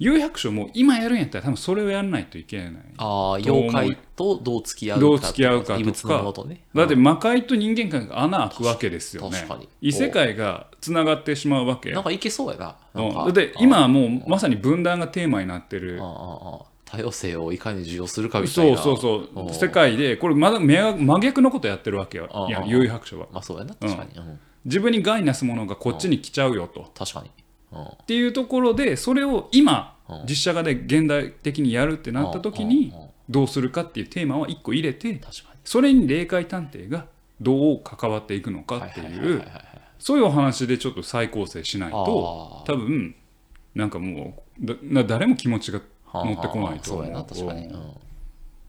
[0.00, 5.00] 有百姓も今やるんやったら多分それをやらないといけないああ、妖怪とどう付き合うか。
[5.02, 6.32] どう付き合うかとか。
[6.32, 6.62] とね。
[6.74, 9.36] だって魔界と人間界が穴開くわけですよね。
[9.36, 9.68] 確かに。
[9.82, 11.92] 異世界がつながってしまうわけ。
[11.92, 12.76] なんかいけそうやな。
[12.94, 13.22] うなんか。
[13.24, 15.98] んだって今はもうまさに分断がテーマになってる。
[16.00, 18.78] ああああ多様性をいかに受容するかみたいそうな。
[18.78, 19.28] そうそう。
[19.48, 19.54] うん。
[19.54, 22.28] 世界でこれまだ真真逆のことやってるわけよ。
[22.32, 23.26] ああいや有白書は。
[23.30, 24.10] まあそうやな、確かに。
[24.16, 24.40] うん。
[24.64, 26.90] 自分に害なすものがこっちに来ちゃうよと。
[26.94, 27.30] 確かに。
[27.72, 32.92] うんっていうところでそれを今うん実写化で現代的にやるってなった時に
[33.28, 35.20] どうするかっていうテーマは1個入れて
[35.64, 37.06] それに霊界探偵が
[37.40, 38.82] どう関わっていくのかに。
[38.82, 39.42] ってはいう
[39.98, 43.14] そういうお話でちょっと再構成しないと多分
[43.74, 47.26] なんかもうだな誰も気持ちがはあ乗ってこないと思う。
[47.26, 47.66] 確かに。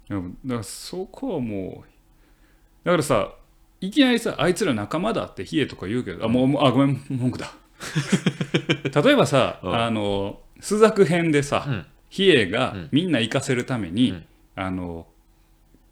[0.10, 0.38] うん。
[0.46, 3.34] だからそこはもうだからさ
[3.80, 7.54] いきなりさあいつら仲間だって冷えとか言うけどあもうあごめん文句だ
[9.04, 9.76] 例えばさ、うん。
[9.76, 11.86] あの朱雀編でさ、うん。
[12.10, 12.90] 比叡がうん。
[12.92, 14.26] みんな行かせるために、うん。
[14.56, 15.08] あの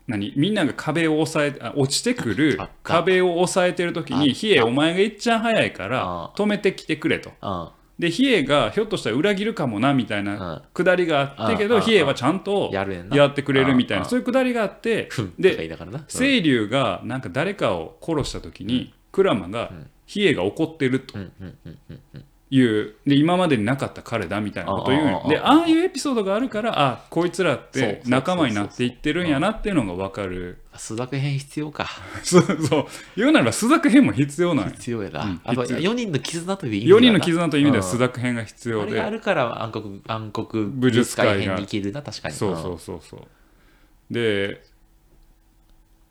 [0.10, 7.32] 何みんなが壁を押さえあ落ちてくる壁を押さえてる時に比叡お前がいっちゃん早いからあ止めてきてくれと。
[7.42, 15.10] うんで比叡がひょっとしたら裏切るかもなみたいなくだりがあったけど比叡はちゃんとやってくれるみたいうんなそういうくだりがあって。
[15.38, 16.00] で言いながらな。
[16.00, 16.06] うん。
[16.06, 19.72] 清流がなんか誰かを殺した時に鞍馬が
[20.10, 21.20] 比叡が怒ってると。
[21.20, 22.26] うんうんうんうんうん。
[22.52, 25.30] いうで今までになかった彼だみたいなことを言う。
[25.30, 30.58] でああいうエピソードがあるからあこいつらって仲間になっていってるんやなっていうのが分かる。
[30.76, 31.88] 朱雀編必要か。
[32.24, 32.86] そうそう。
[33.16, 35.26] 言うならば朱雀編も必要なんよ必要やな。
[35.26, 35.42] うん。
[35.44, 35.92] あと必要。
[35.92, 37.92] 4人の絆という意味では4な人の絆という意味ではうん。
[37.92, 42.34] 朱雀編が必要あれがあでるから暗黒暗黒武武術界編に行けるな、確かに。
[42.34, 43.22] そうそうそうそう。
[44.12, 44.64] で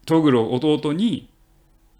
[0.07, 1.29] トグロ弟に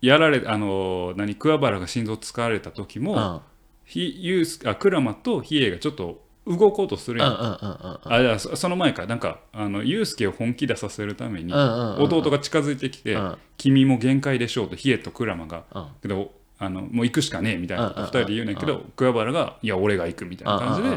[0.01, 3.19] やられあの何桑原が心臓使われた時も、うん。
[3.19, 3.41] うん
[3.89, 9.07] ひユースあクラマとヒエがちょっと動こうとするやん、あじゃあそその前か。
[9.07, 13.39] なんかあのユースケを本気出させるために、弟が近づいてきて、うん。
[13.57, 15.87] 君も限界でしょうとヒエとクラマが、うん。
[16.03, 20.89] けどあのもう行くしかねえみたいなことうんうん2人で言うねんけど、桑原がいや俺が行くみたいな感じで、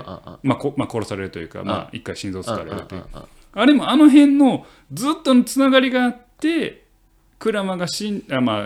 [0.44, 3.06] まあこまあ、殺されるというか、まあ、一回心臓使われるという、
[3.54, 6.81] あれもあの辺のずっとのつながりがあって
[7.42, 8.64] クラマが死んあまあ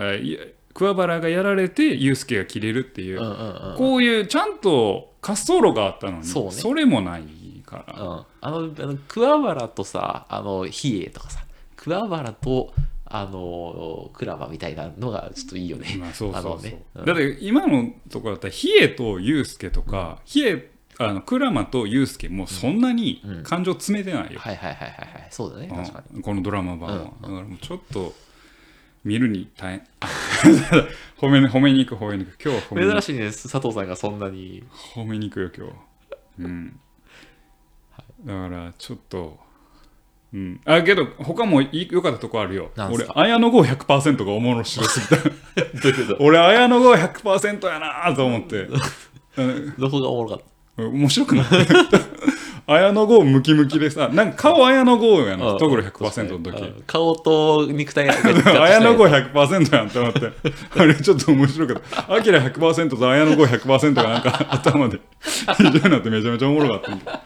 [0.74, 3.76] 桑原がやられてユースケが切れるっていう、うんうんうんうん。
[3.78, 6.80] こういうちゃんと滑走路があったのにそうね。
[6.80, 7.22] れもない
[7.64, 11.42] から、うん、あのあの桑原とさあの比叡とかさ
[11.76, 12.74] 桑原と
[13.06, 15.96] あのクラマみたいなのがちょっといいよね。
[15.98, 16.82] まあそうそうそう、ね。
[16.96, 17.04] うん。
[17.06, 20.62] だって今のところだったら比叡とユースケとか、比叡
[20.98, 23.42] あのクラマとユースケもそんなにうん。
[23.42, 25.28] 感情詰めてないよ、はいはいはいはいはい。
[25.30, 25.68] そうだね。
[25.70, 26.20] うん確かに。
[26.20, 27.22] このドラマ版は、うん。
[27.22, 28.12] だからもうちょっと
[29.06, 30.06] 見るに大変あ
[31.18, 32.36] 褒め褒めに行く褒めに行く。
[32.42, 33.02] 今日は褒めに行く。
[33.02, 33.26] 珍しいね。
[33.30, 34.64] 佐藤さんがそんなに。
[34.94, 35.72] 褒めに行くよ今日
[36.40, 36.80] うん、
[38.26, 39.38] だからちょっと
[40.34, 42.70] うん、あけど他もい良かったとこあるよ。
[42.76, 43.12] なんすか？
[43.16, 45.16] 俺綾野剛100%がおもろしろすぎた。
[45.22, 45.30] ど
[45.88, 48.68] ういうこ 俺綾野剛100%やなと思って、
[49.36, 50.38] うんとどこがおもろかっ
[50.76, 50.82] た？
[50.82, 51.46] 面白くない
[52.68, 55.52] 綾野剛ムキムキでさなんか顔綾野剛やな。
[55.52, 56.60] うんトグロ100%の時。
[56.60, 58.14] うん顔と肉体が
[58.62, 60.32] 綾野剛100%やんって思って。
[60.76, 62.14] あれちょっと面白かった。
[62.14, 67.20] アキラ100%と綾野剛100%がなんか 頭で 一緒になってめちゃめちゃおもろかった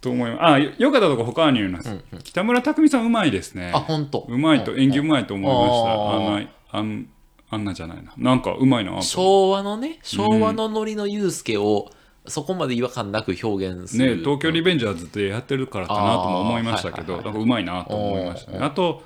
[0.00, 0.44] と思います。
[0.44, 3.70] あよよかったとこ他に言います、北村匠海さんうまいですね。
[3.72, 4.26] あ本当？
[4.28, 6.80] うまいと演技うまいと思いました。
[6.80, 7.06] あんなあん
[7.50, 8.12] あんなじゃないな。
[8.16, 11.90] なんかうまいな昭和のね昭和のノリのユースケを
[12.28, 18.58] そこまで違和感なく表現する、ね、東京リベンジャーズってやってるからかなとも思いましたけど、なんかうまいなと思いましたね。
[18.60, 19.02] あと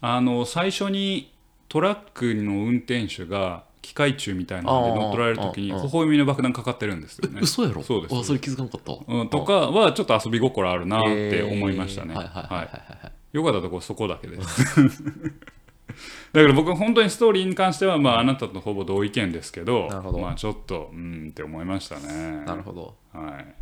[0.00, 1.32] あの最初に
[1.68, 5.82] トラックの運転手が機械中みたいなので乗っ取られる時にあー。
[5.82, 7.40] 微笑みの爆弾かかってるんですよね。
[7.42, 7.82] 嘘やろ？
[7.82, 8.16] そうです。
[8.16, 8.92] あそれ気づかなかった。
[9.06, 12.14] うん、とかはちょっと遊び心あるなって思いましたね。
[13.32, 15.02] よかったところそこだけです。
[16.32, 20.18] だから僕本当にストーリーに関しては、まあ、あなたとほぼ同意見ですけどなるほど。
[20.18, 22.44] まあちょっとうんって思いましたね。
[22.44, 22.96] なるほど。
[23.12, 23.54] はい、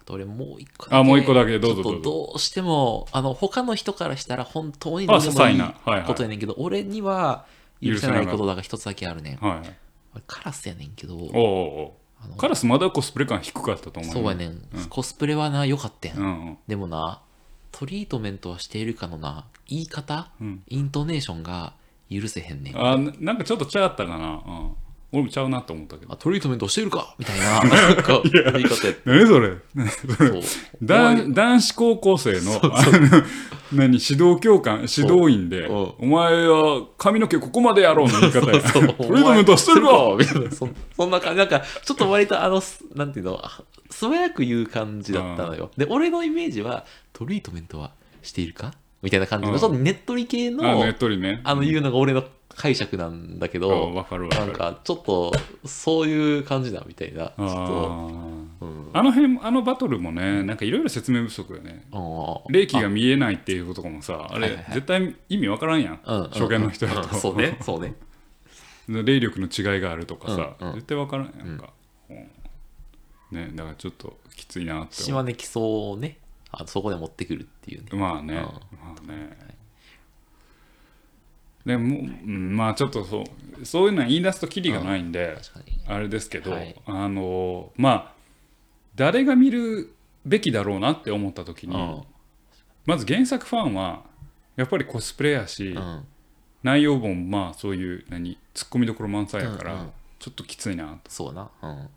[0.00, 6.06] あと俺もう一個あもう一個だけどうぞちょっとどうぞどうしてもあの他の人からしたら本当にあどうでもいい些細なはいはい。
[6.06, 7.44] ことやねんけど、俺には
[7.82, 8.46] 許せないこと。
[8.46, 9.36] だが一つだけあるねん。
[9.36, 9.58] はい、
[10.14, 16.58] 俺カラスやねんけどおうおうおあのうカラスまだコスプレ感低かったと思うそうやねん、コスプレはな良かったやん、うんうん。
[16.66, 17.20] でもな
[17.72, 20.62] トリートメントはしているかのな言い方、うん。
[20.66, 21.72] イントネーションが
[22.10, 22.78] 許せへんねん。
[22.78, 24.72] あななんかちょっとちゃうったかな、うん、
[25.12, 26.12] 俺もちゃうなと思ったけど。
[26.12, 27.14] あトリートメントしてるか？
[27.18, 27.62] みたいな。
[27.64, 29.52] なんか言い方や何それ？
[30.82, 32.60] 男 男子高校生の
[33.72, 33.84] 何？
[33.86, 35.92] 指導教官指導員でうん。
[35.98, 38.60] お前は髪の毛ここまでやろうの言い方や。
[38.68, 38.88] そう。
[38.88, 40.16] トリートメントしてるか？
[40.18, 40.50] みたいな。
[40.50, 42.60] そそんな感じなんかちょっと割とあの
[42.94, 43.40] なんていうの？
[43.40, 45.72] あ素早く言う感じだったのよ。
[45.76, 47.90] で、俺のイメージは、トリートメントは
[48.22, 48.72] しているか？
[49.02, 49.58] みたいな感じの、うん。
[49.58, 51.40] ちょっとねっとり系あの、ねっとりね。
[51.44, 53.62] あの、言うのが俺の解釈なんだけうん。
[53.62, 54.46] ど、わかるわかる。
[54.46, 55.32] なんか、ちょっと、
[55.64, 57.28] そういう感じだ、みたいな。
[57.28, 58.90] ちょっと、うん。
[58.92, 61.84] あの辺あのバトルもねなんかいろいろ説明不足よね。
[62.50, 64.74] 霊気が見えないっていうことかもさあれはいはいはい。
[64.74, 66.00] 絶対意味わからんやん。
[66.32, 67.00] 初見の人だと。
[67.02, 67.20] うん。
[67.20, 67.94] そうね、そうね。
[68.88, 70.68] 霊力の違いがあるとかさ、うん。
[70.68, 70.74] うん。
[70.74, 71.72] 絶対分からんやんか、
[72.10, 72.16] うん。
[73.30, 76.18] ねだからちょっときついなって思島根基礎をね、
[76.52, 77.88] あのそこで持ってくるっていうね。
[77.92, 78.50] うまあね、うんま
[78.98, 79.50] あね
[81.66, 83.24] でも、うん、まあちょっとそ
[83.60, 85.36] うそういうのは言い出すとキリがないんで。
[85.86, 88.12] あれですけど、はいあのまあ
[88.94, 89.92] 誰が見る
[90.24, 92.02] べきだろうなって思った時に、うん
[92.86, 94.02] まず原作ファンは
[94.56, 96.04] やっぱりコスプレやし、うん。
[96.62, 99.86] 内容もまあそういう何ツッコミどころ満載やから、
[100.18, 101.50] ちょっときついなとそうな。
[101.62, 101.88] うん。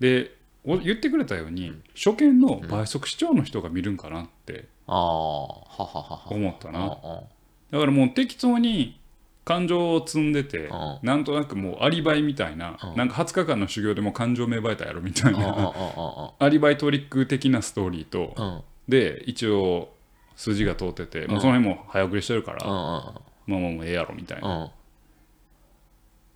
[0.00, 4.66] でお言ってくれたように、初見の倍速視聴の人が見るんかなって。
[4.86, 6.90] 思ったな、うんうん。
[7.70, 9.00] だからもう適当に
[9.44, 10.98] 感情を積んでて、うん。
[11.02, 12.96] なんとなくもうアリバイみたいな、うん。
[12.96, 18.46] なんか20日間の修行でも感情芽生えたやろみたいうんうんうんな、 アリバイトリック的なストーリーと、うん。
[18.46, 19.94] うんで一応
[20.36, 24.70] 筋が通ってて、もうその辺も早送りしてるから、うんうんまあまあもうええやろみたいな、うん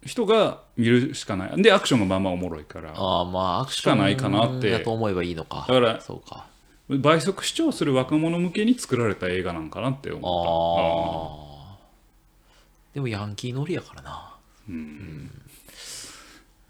[0.08, 1.62] 人が見るしかない。
[1.62, 2.92] でアクションがまあまあおもろいから。
[2.94, 4.70] ああまあアクションしかないかなって。
[4.70, 5.66] だと思えばいいのか。
[5.68, 6.46] だからそうか。
[6.88, 10.28] 倍速視聴する若者向けに作られた映画なんかなって思った。
[10.30, 11.78] ああ
[12.94, 14.34] でもヤンキー乗りやからな。
[14.68, 14.74] うん。
[14.74, 15.30] うん。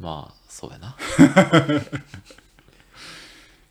[0.01, 0.97] まあそうやな。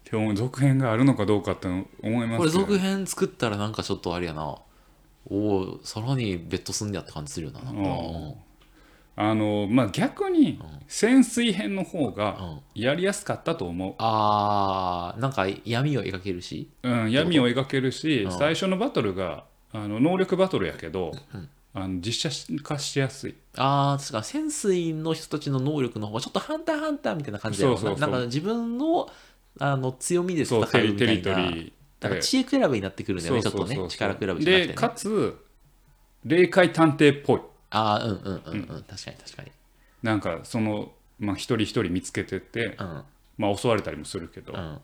[0.10, 1.84] でも続編があるのかどうかって思
[2.24, 4.56] いますこれ続編作ったらなんかちょっとあれやな。
[5.30, 7.60] おおさらにベッドすんねやって感じするよな。
[7.60, 7.72] な
[9.20, 12.82] あのまあ逆に潜水編の方がうん。
[12.82, 16.70] やりやすかったと思あーなんか闇を描けるし？
[16.84, 18.32] う、うん、闇を描けるしうん。
[18.32, 21.50] 最初のバトルがあの能力バトルやけどうん。
[21.74, 23.36] あの実写化しやすい。
[23.56, 27.78] ああ確か潜水の人たちの能力の方がちょっとハンターハンターみたいな感じだよな。
[27.80, 29.10] そうそうなんか自分の
[29.60, 31.06] あの強みで戦そうテリうみた。
[31.06, 35.36] いテリトリなーだから知恵比べになってくるんだよねちょっとね力比べでかつ
[36.24, 39.52] 霊界探偵っぽいああうんうんうんうん、確かに確かに。
[40.04, 43.04] なんかその、まあ、一人一人見つけてって、うん。
[43.38, 44.80] まあ、襲われたりもするけど、っうん。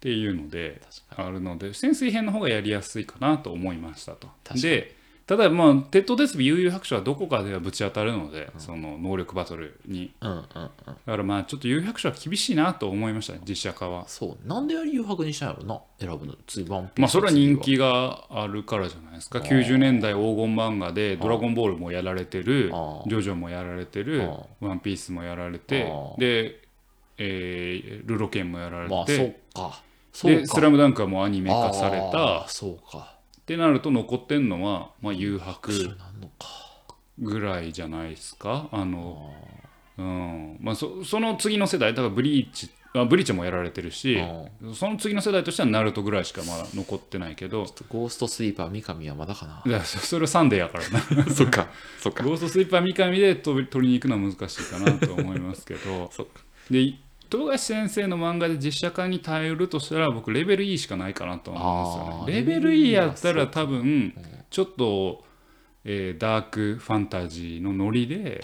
[0.00, 4.28] ていうので確かあるので潜水編の方がやりやすいかなと思いましたと。
[4.44, 4.62] 確かに。
[4.62, 4.96] で
[5.26, 10.12] ただまあ「鉄塔鉄尾悠々白書」はどこかではぶち当たるので、その能力バトルに。
[10.20, 10.38] だ
[11.06, 14.06] からまあちょっと悠々白書は厳しいなと思いましたね実写化は。
[14.06, 14.48] そう。
[14.48, 16.34] なんで誘白にしたんやろな選ぶの。
[16.46, 19.38] 次ワンピースまあそれは人気があるからじゃないですか。
[19.38, 26.60] 90年代黄金漫画で「ドラゴンボール」もやられてるあ「ジョジョ」もやられてるあ「ワンピース」もやられてあで、
[27.16, 29.82] えールロケンもやられて、まあそうか。
[30.12, 33.13] そうで「かスラムダンクはもうアニメ化されあたーそうか
[33.44, 36.48] ってなると残ってんのは、まあ、誘白そうなんのか。
[37.18, 38.68] ぐらいじゃないですか？
[38.72, 39.32] あの、
[39.98, 40.56] うん。
[40.60, 44.16] まあ、そその次の世代だからブリーチあブリーチもやられてるし
[44.74, 47.66] その次の世代としてはナルトぐらいしかまだ残ってないけど。
[47.88, 49.62] ゴーストスイーパー三上はまだかな。
[49.66, 51.24] いやそそれはサンデーやからな。
[51.30, 51.68] そっか
[52.00, 52.24] そっか。
[52.24, 56.10] ゴーストスイーパー三上で取り取りに行くのは難しいかなと思いますけど。
[56.70, 56.94] で
[57.34, 62.52] 富樫先生の漫画で実写化に頼るとしたら僕レベル E しかないかなと思うんですよね。
[62.52, 64.14] レベル E やったら E は多分
[64.50, 65.24] ちょっと、
[65.84, 68.42] えーダークファンタジーのノリで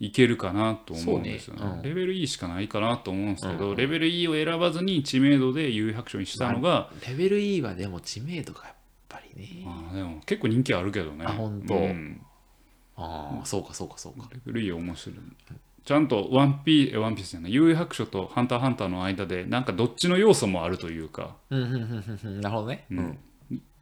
[0.00, 1.64] いけるかなと思うんですよね。
[1.64, 1.70] ね。
[1.76, 1.82] うん。
[1.82, 3.76] レベル E しかないかなと思うんですけど、うん。
[3.76, 8.74] レベル E を選ばずに知名度で有白書にしたのが、レベル E はでも知名度がやっ
[9.08, 9.62] ぱりね。
[9.64, 11.26] まあでも結構人気あるけどね。
[11.26, 11.74] あ本当。
[11.74, 12.20] うん。
[12.96, 14.28] ああそうかそうかそうか。
[14.32, 15.18] レベル E 面白い
[15.84, 17.52] ちゃんとワンピーワンピースじゃない。
[17.52, 22.86] 幽遊白書とハンターハンターの間でなんかどっちの要素もあるというか、うんうんうんうんうんなるほどね。
[22.90, 23.18] うん。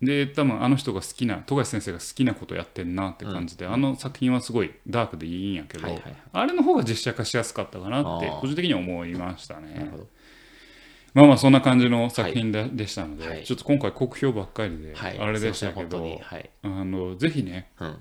[0.01, 6.17] で多分あの人が好きな富樫先生が好きなことやってんなって感じで、あの作品はすごいダークでいいんやけど、はいはいはい。
[6.33, 9.91] あれの方が実写化しやすかったかなって個人的には思いましたね。
[11.15, 13.45] まあまあそんな感じの作品で,、でしたので、はい。
[13.45, 15.19] ちょっと今回酷評ばっかりで、はい。
[15.19, 16.19] あれでしたけどに。
[16.23, 16.51] はい。
[16.63, 17.99] あのぜひね、うん。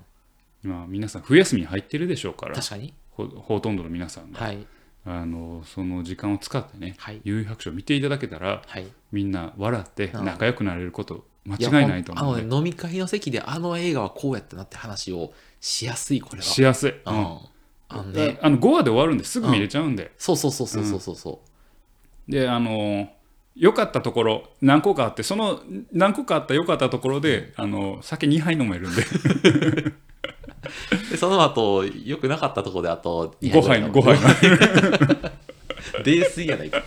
[0.62, 4.66] まあ、皆さん冬休みに入ってるでしょうから確かにほほとんどの皆さんが、はい。
[5.04, 7.20] あのその時間を使ってねはい。
[7.24, 8.86] 幽遊白書を見ていただけたらはい。
[9.10, 10.24] みんな笑ってうん。
[10.24, 16.42] 仲良くなれること間違いないと思う飲み会の席であの映画はこうやったなって話をしやすいこれは。
[16.42, 17.14] しやすい、ううん。
[17.14, 17.38] ん
[17.88, 18.38] あのね。
[18.42, 19.40] あの5話で終わるんです。
[19.40, 21.40] ぐ見れちゃうんで、そうそうそうそうそうそうそ
[22.28, 23.08] であの
[23.56, 25.60] 良かったところ何個かあってその
[25.90, 29.02] 何個かあった良かったところで、あの酒2杯飲めるんで。
[29.02, 29.94] う
[31.10, 35.30] でその後良くなかったところであと5杯の5杯の
[36.04, 36.82] 泥酔やないか。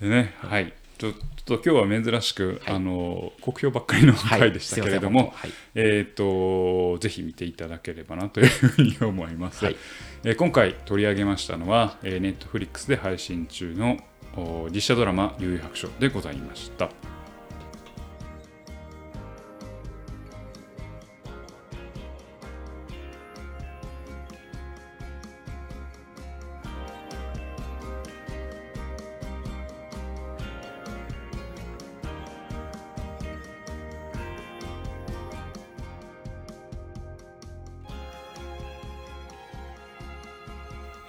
[0.00, 1.12] でね、はい、ちょっ
[1.44, 5.52] と今日は珍しく、あの国評ばっかりのはい回でしたけれども、すい。
[5.74, 9.64] えっ、とぜひ見ていただければなというふうに思います。
[9.64, 9.76] はい。
[10.24, 13.98] えー今回取り上げましたのは、えー、ネットフリックスで配信中の
[14.36, 17.13] お実写ドラマ「幽遊白書」でございました。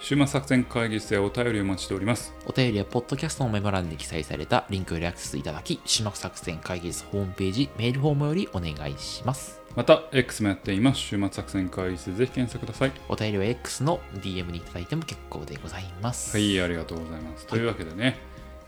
[0.08, 2.32] 週末作戦会議室でお便りをお待ちしております。
[2.46, 9.60] お便りはポッドキャストのメモ欄に記載されたリンクよりアクセスいただき、種幕作戦会議室ホームページ、メールフォームよりお願いします。
[9.74, 11.00] また、X もやっています。
[11.00, 12.92] 週末作戦会議室でぜひ検索ください。
[13.08, 16.36] お便りは X の DM にいただいても結構でございます。
[16.36, 17.44] はい、ありがとうございます。
[17.48, 18.16] というわけでね、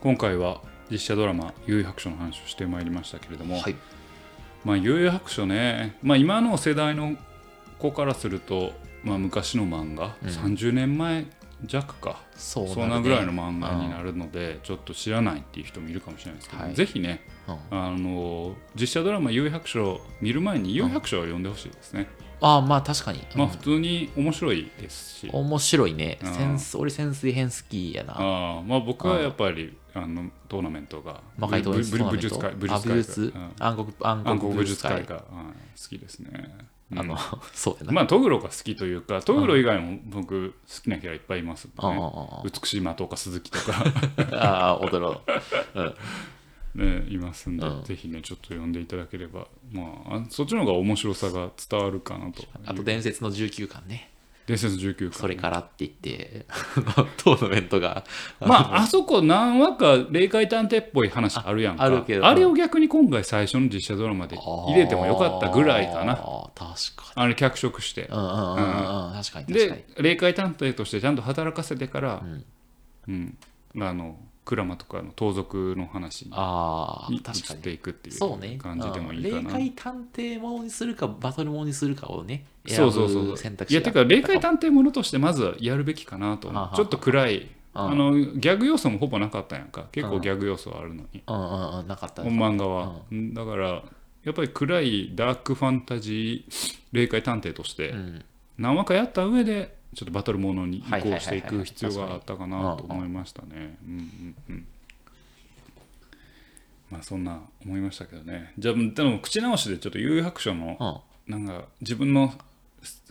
[0.00, 0.60] 今回は
[0.90, 3.76] 実写ドラマ「幽遊白書」の話をしてまいりましたけれども、はい。
[4.64, 7.16] まあ幽遊白書ね、まあ、今の世代の
[7.78, 8.72] 子からすると、
[9.02, 10.28] まあ、昔の漫画、うん。
[10.28, 11.26] 30年前
[11.64, 12.22] 弱か。
[12.36, 16.74] そうなぐらいの漫画になるので、ちょっと知らないっていう人もいるかもしれないですけど、はい。
[16.74, 17.58] ぜひねうん。
[17.70, 22.08] あの実写ドラマ「幽遊白書」を見る前に「幽遊白書」を読んでほしいですね、
[22.40, 23.20] ああ、まあ確かに。
[23.34, 23.38] うん。
[23.38, 25.30] まあ普通に面白いですし。
[25.32, 26.18] 面白いね。
[26.22, 26.34] うん。
[26.34, 28.14] 潜水俺潜水編好きやな。
[28.14, 35.24] ああまあ僕はやっぱりあのトーナメントが魔界トーナメント武術会武あ術会暗黒武術会会が、はい
[35.80, 36.30] 好きですね。
[36.96, 37.18] あの、
[37.52, 37.92] そうやな。
[37.92, 41.72] まあトグロが好きというかトグロ以外も僕好きなキャラいっぱいいますね。
[41.76, 43.84] あ美しい的岡鈴木とか、
[44.32, 45.22] ああ、驚ろ
[45.74, 45.80] う。
[45.80, 45.94] うん。
[46.74, 47.84] ね、いますんで、うん。
[47.84, 49.48] ぜひねちょっと読んでいただければ。
[49.72, 52.44] まああそっちの方が面白さが伝わるかなと。
[52.64, 54.10] あと伝説の19巻ね。
[54.48, 56.46] 伝説19巻それからって言って、
[57.18, 58.02] トーナメントが。
[58.40, 66.56] まああそこ何話か霊界探偵っぽい話あるやんかああるけどあれを逆に今回最初の実写ドラマで入れてもよかったぐらいかな確
[66.96, 68.08] かあれ脚色してに。
[68.08, 69.22] うんうんうんうんうん。
[69.22, 69.84] 確かに確かに。
[69.96, 72.44] で霊界探偵としてちゃんと働かせてからん、
[73.06, 73.38] うん
[73.80, 77.18] あの鞍馬とかの盗賊の話に移。
[77.20, 79.40] っていくっていそう感じでもいいかな。
[79.40, 87.38] うん霊界探偵ものにするか、バトルものにするかをね、そうそうそう選択いやてか霊界探偵ものとしてまずはやるべきかなとちょっと暗い。
[87.38, 87.48] うん。
[87.74, 89.86] あのギャグ要素もほぼなかったやんか。
[89.92, 91.22] 結構ギャグ要素あるのに。
[91.26, 92.22] なかった。
[92.22, 92.96] 本漫画は。
[93.10, 93.34] うん。
[93.34, 93.82] だから
[94.24, 98.24] やっぱり暗いダークファンタジー霊界探偵としてうん。
[98.58, 103.76] 何話かやった上でちょっとバトルものに移行していく必要があったかなと思いましたね。
[103.86, 104.66] うんうんうん。
[106.90, 108.52] まあそんな思いましたけどね。
[108.58, 111.08] じゃあでも口直しでちょっと有白書のうん。
[111.28, 112.32] なんか自分の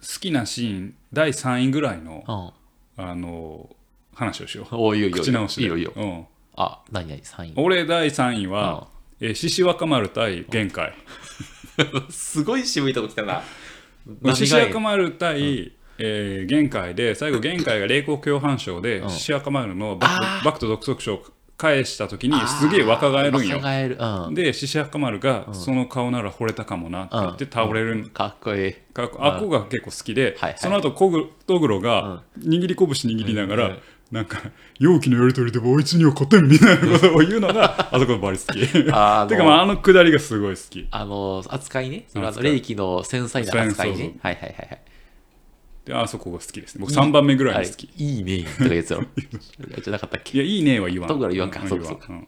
[0.01, 2.51] 好きなシーン第3位ぐらいのうん。
[2.99, 3.69] あの
[4.15, 5.21] 話をしようおいいよいいよ。
[5.21, 5.93] 口直しでいいよいいよ。
[5.95, 6.25] うん、
[6.55, 7.53] あ、何々、3位。
[7.55, 8.87] 俺第3位は、
[9.19, 10.93] えー獅子若丸対玄海
[12.09, 13.43] すごい渋いとこ来たな。
[14.33, 21.23] 獅子若丸対、えー玄海で最後玄海が霊光共犯賞で獅子若丸のバクバックと独特賞を
[21.57, 23.97] 返した時にすげえ若返るんよ若返る。
[23.99, 24.33] うん。
[24.35, 28.73] で獅子若丸が、その顔なら惚れたかもなって言って倒れるかっこいい。
[28.93, 33.77] かっこあっこが結構好きで、はいはいその後コグトグロが握り拳握りながら、
[34.11, 34.39] なんか
[34.79, 38.59] 容器のやり取りでもあいつには勝てんみたいなことを言うのが あそこのバリ好き。
[38.71, 40.87] てかまああのくだりがすごい好き。
[40.91, 42.05] あの、扱いね。
[42.07, 44.15] そのあの霊気の繊細な扱いね。
[44.21, 44.81] はいはいはいはい。
[45.87, 46.81] であそこが好きですね。
[46.81, 47.89] 僕3番目ぐらいに好き。
[47.95, 48.43] いいね。
[48.43, 49.05] とか言ってたろ。
[49.81, 50.37] じゃなかったっけ？
[50.37, 51.07] いや、いいねは言わん。
[51.07, 52.27] トグロ言わんかうそうかそううん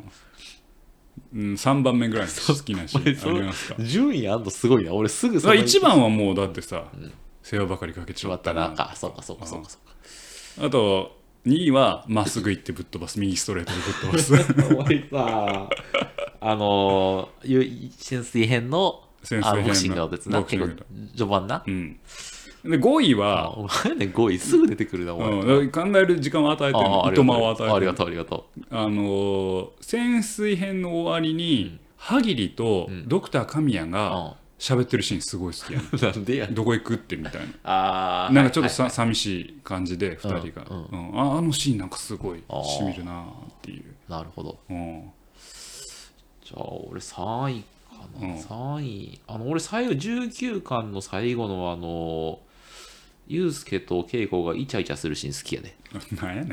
[1.32, 3.84] うん、3番目ぐらいの好きなシーンそありますか？
[3.84, 4.94] 順位あんのすごいな。
[4.94, 6.86] 俺すぐそあの一番はもうだってさ、
[7.44, 8.76] 世話ばかりかけちしまったなな。
[8.76, 8.94] か。
[8.96, 9.78] そうかそうかそうかそ
[10.58, 10.66] うか。
[10.66, 15.70] あと2位はまっすぐ行ってぶっ飛ばす右ストレートでぶっ飛ばす 俺さ、
[16.40, 19.98] あの潜水編の潜水編のあボクシング
[20.32, 20.84] の結構
[21.16, 21.64] 序盤な。
[21.68, 22.00] うん
[22.64, 25.30] で5位は、お前ね、5位すぐ出てくるな、お前。
[25.30, 27.74] うん、考える時間を与えてるああいとまを与えてる。
[27.74, 28.64] ありがとう、ありがとう。
[28.70, 37.48] あのー潜水編の終わりに、ハギリとドクター神谷が喋ってるシーンすごい好きやね、 なんでやどこ行くってみたいな。
[37.64, 43.26] あーなんかちょっとさ、はい寂しい感じで2人が、うんああのシーンなんかすごいしみるなっ
[43.62, 44.60] ていう、なるほど。
[44.70, 45.12] うん、
[46.44, 48.28] じゃあ、俺3位かな。
[48.28, 48.36] うん。
[48.36, 49.22] 3位。
[49.28, 52.40] あの、俺最後、19巻の最後のあの、
[53.30, 55.76] ユうスケとケイコがイチャイチャするシーン好きやね。
[56.20, 56.52] なんやねん。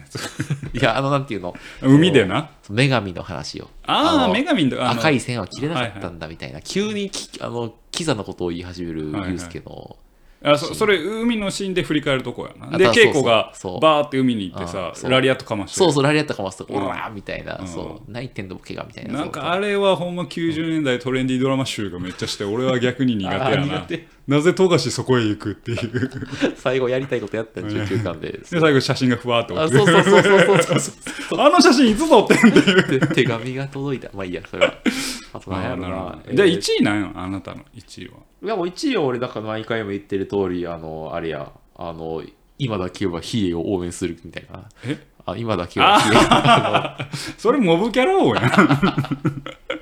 [0.76, 1.54] いや、あの、なんていうの？
[1.80, 2.50] 海でな。
[2.68, 3.70] 女神の話を。
[3.86, 9.30] ああの女神の赤い線は切れなかったんだみたいな、急にきあのキザなことを言い始めるはいはい。
[9.30, 9.96] ユうスケの、
[10.44, 12.76] あそそれ海のシーンで振り返るとこやな。
[12.76, 15.78] で稽古がバーって海に行ってさラリアットかまして。
[15.78, 16.84] そうそう、ラリアットかますと、うん。
[16.84, 17.66] おらーみたいな、うん。
[17.66, 19.20] そう、泣いてんの怪我みたいな。
[19.20, 23.86] なんかあれはほんま90年代トレンディードラマ集がめっちゃして俺は逆に苦手やな
[24.26, 26.10] なぜ富樫そこへ行くっていう。
[26.56, 28.32] 最後やりたいことやったん中級間で。
[28.32, 31.40] で最後写真がふわーっとあ、落ちてそうそうそうそうそうそう。
[31.40, 34.10] あの写真いつ撮ってんっていうで手紙が届いた。
[34.12, 34.74] まあいいや、それは。
[35.32, 36.18] あと何やろな。
[36.32, 36.56] じゃあえー。
[36.58, 38.14] 1位なんやあなたの？1位は。
[38.42, 41.52] いやもう一位は俺だから毎回も言ってる通りあのあれや。
[41.76, 42.22] あの
[42.58, 44.64] 今だけはヒエを応援するみたいな。
[44.84, 45.06] え？
[45.26, 48.44] あ今だけはヒエあ それモブキャラ王やん。
[48.44, 48.80] あ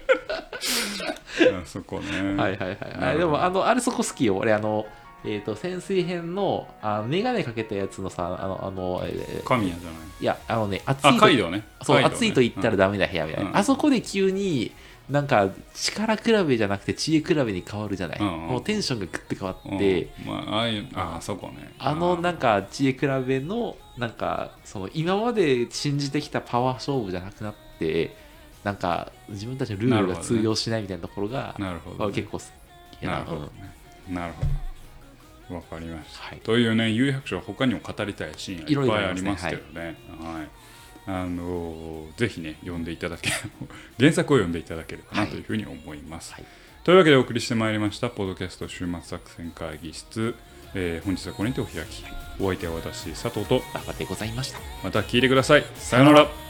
[1.65, 2.23] そこね。
[2.35, 3.19] のはいはいはい。
[3.19, 4.37] でもあのあれそこ好きよ。
[4.37, 4.87] 俺あの
[5.27, 10.01] えっ、と潜水編のあメガネかけたやつのさあのあの、えー神谷じゃない？
[10.21, 11.65] いやあのね暑いあとね。
[11.83, 12.05] そう、ね。
[12.05, 13.57] 暑いと言ったらダメだ部屋みたいな、うん。
[13.57, 14.73] あそこで急に
[15.09, 19.77] なんか力比べじゃなくて知恵比べに変わるじゃない、うんうんもうテンションがグッて変わうん。
[19.77, 21.75] って、まあああいうああそこね。
[21.79, 28.15] あのなんか知恵比べのなんかその今まで信じてきたパワー勝負じゃなくなって
[28.65, 32.45] なんか自分たちのルールが通用しないみたいなところが、なるほど、ね、結構好
[32.99, 33.19] きやな。
[33.19, 33.51] なるほどね。
[34.11, 35.57] なるほど。
[35.57, 36.39] わかりました、はい。
[36.39, 39.97] というね有百姓他にも語りたいシーンいっぱいありますけどね。
[40.19, 40.49] はい。
[41.07, 43.29] あのぜひね読んでいただけ
[44.01, 45.31] 原作を読んでいただければなはい。
[45.31, 46.45] というふうに思います、はい。
[46.83, 50.35] というわけでお送りしてまいりましたポッドキャスト週末作戦会議室、
[50.75, 52.05] えー本日はこれにてお開き。
[52.41, 53.63] お相手は私佐藤と。
[53.99, 54.59] でございました。
[54.83, 55.65] また聞いてください。
[55.77, 56.44] さようなら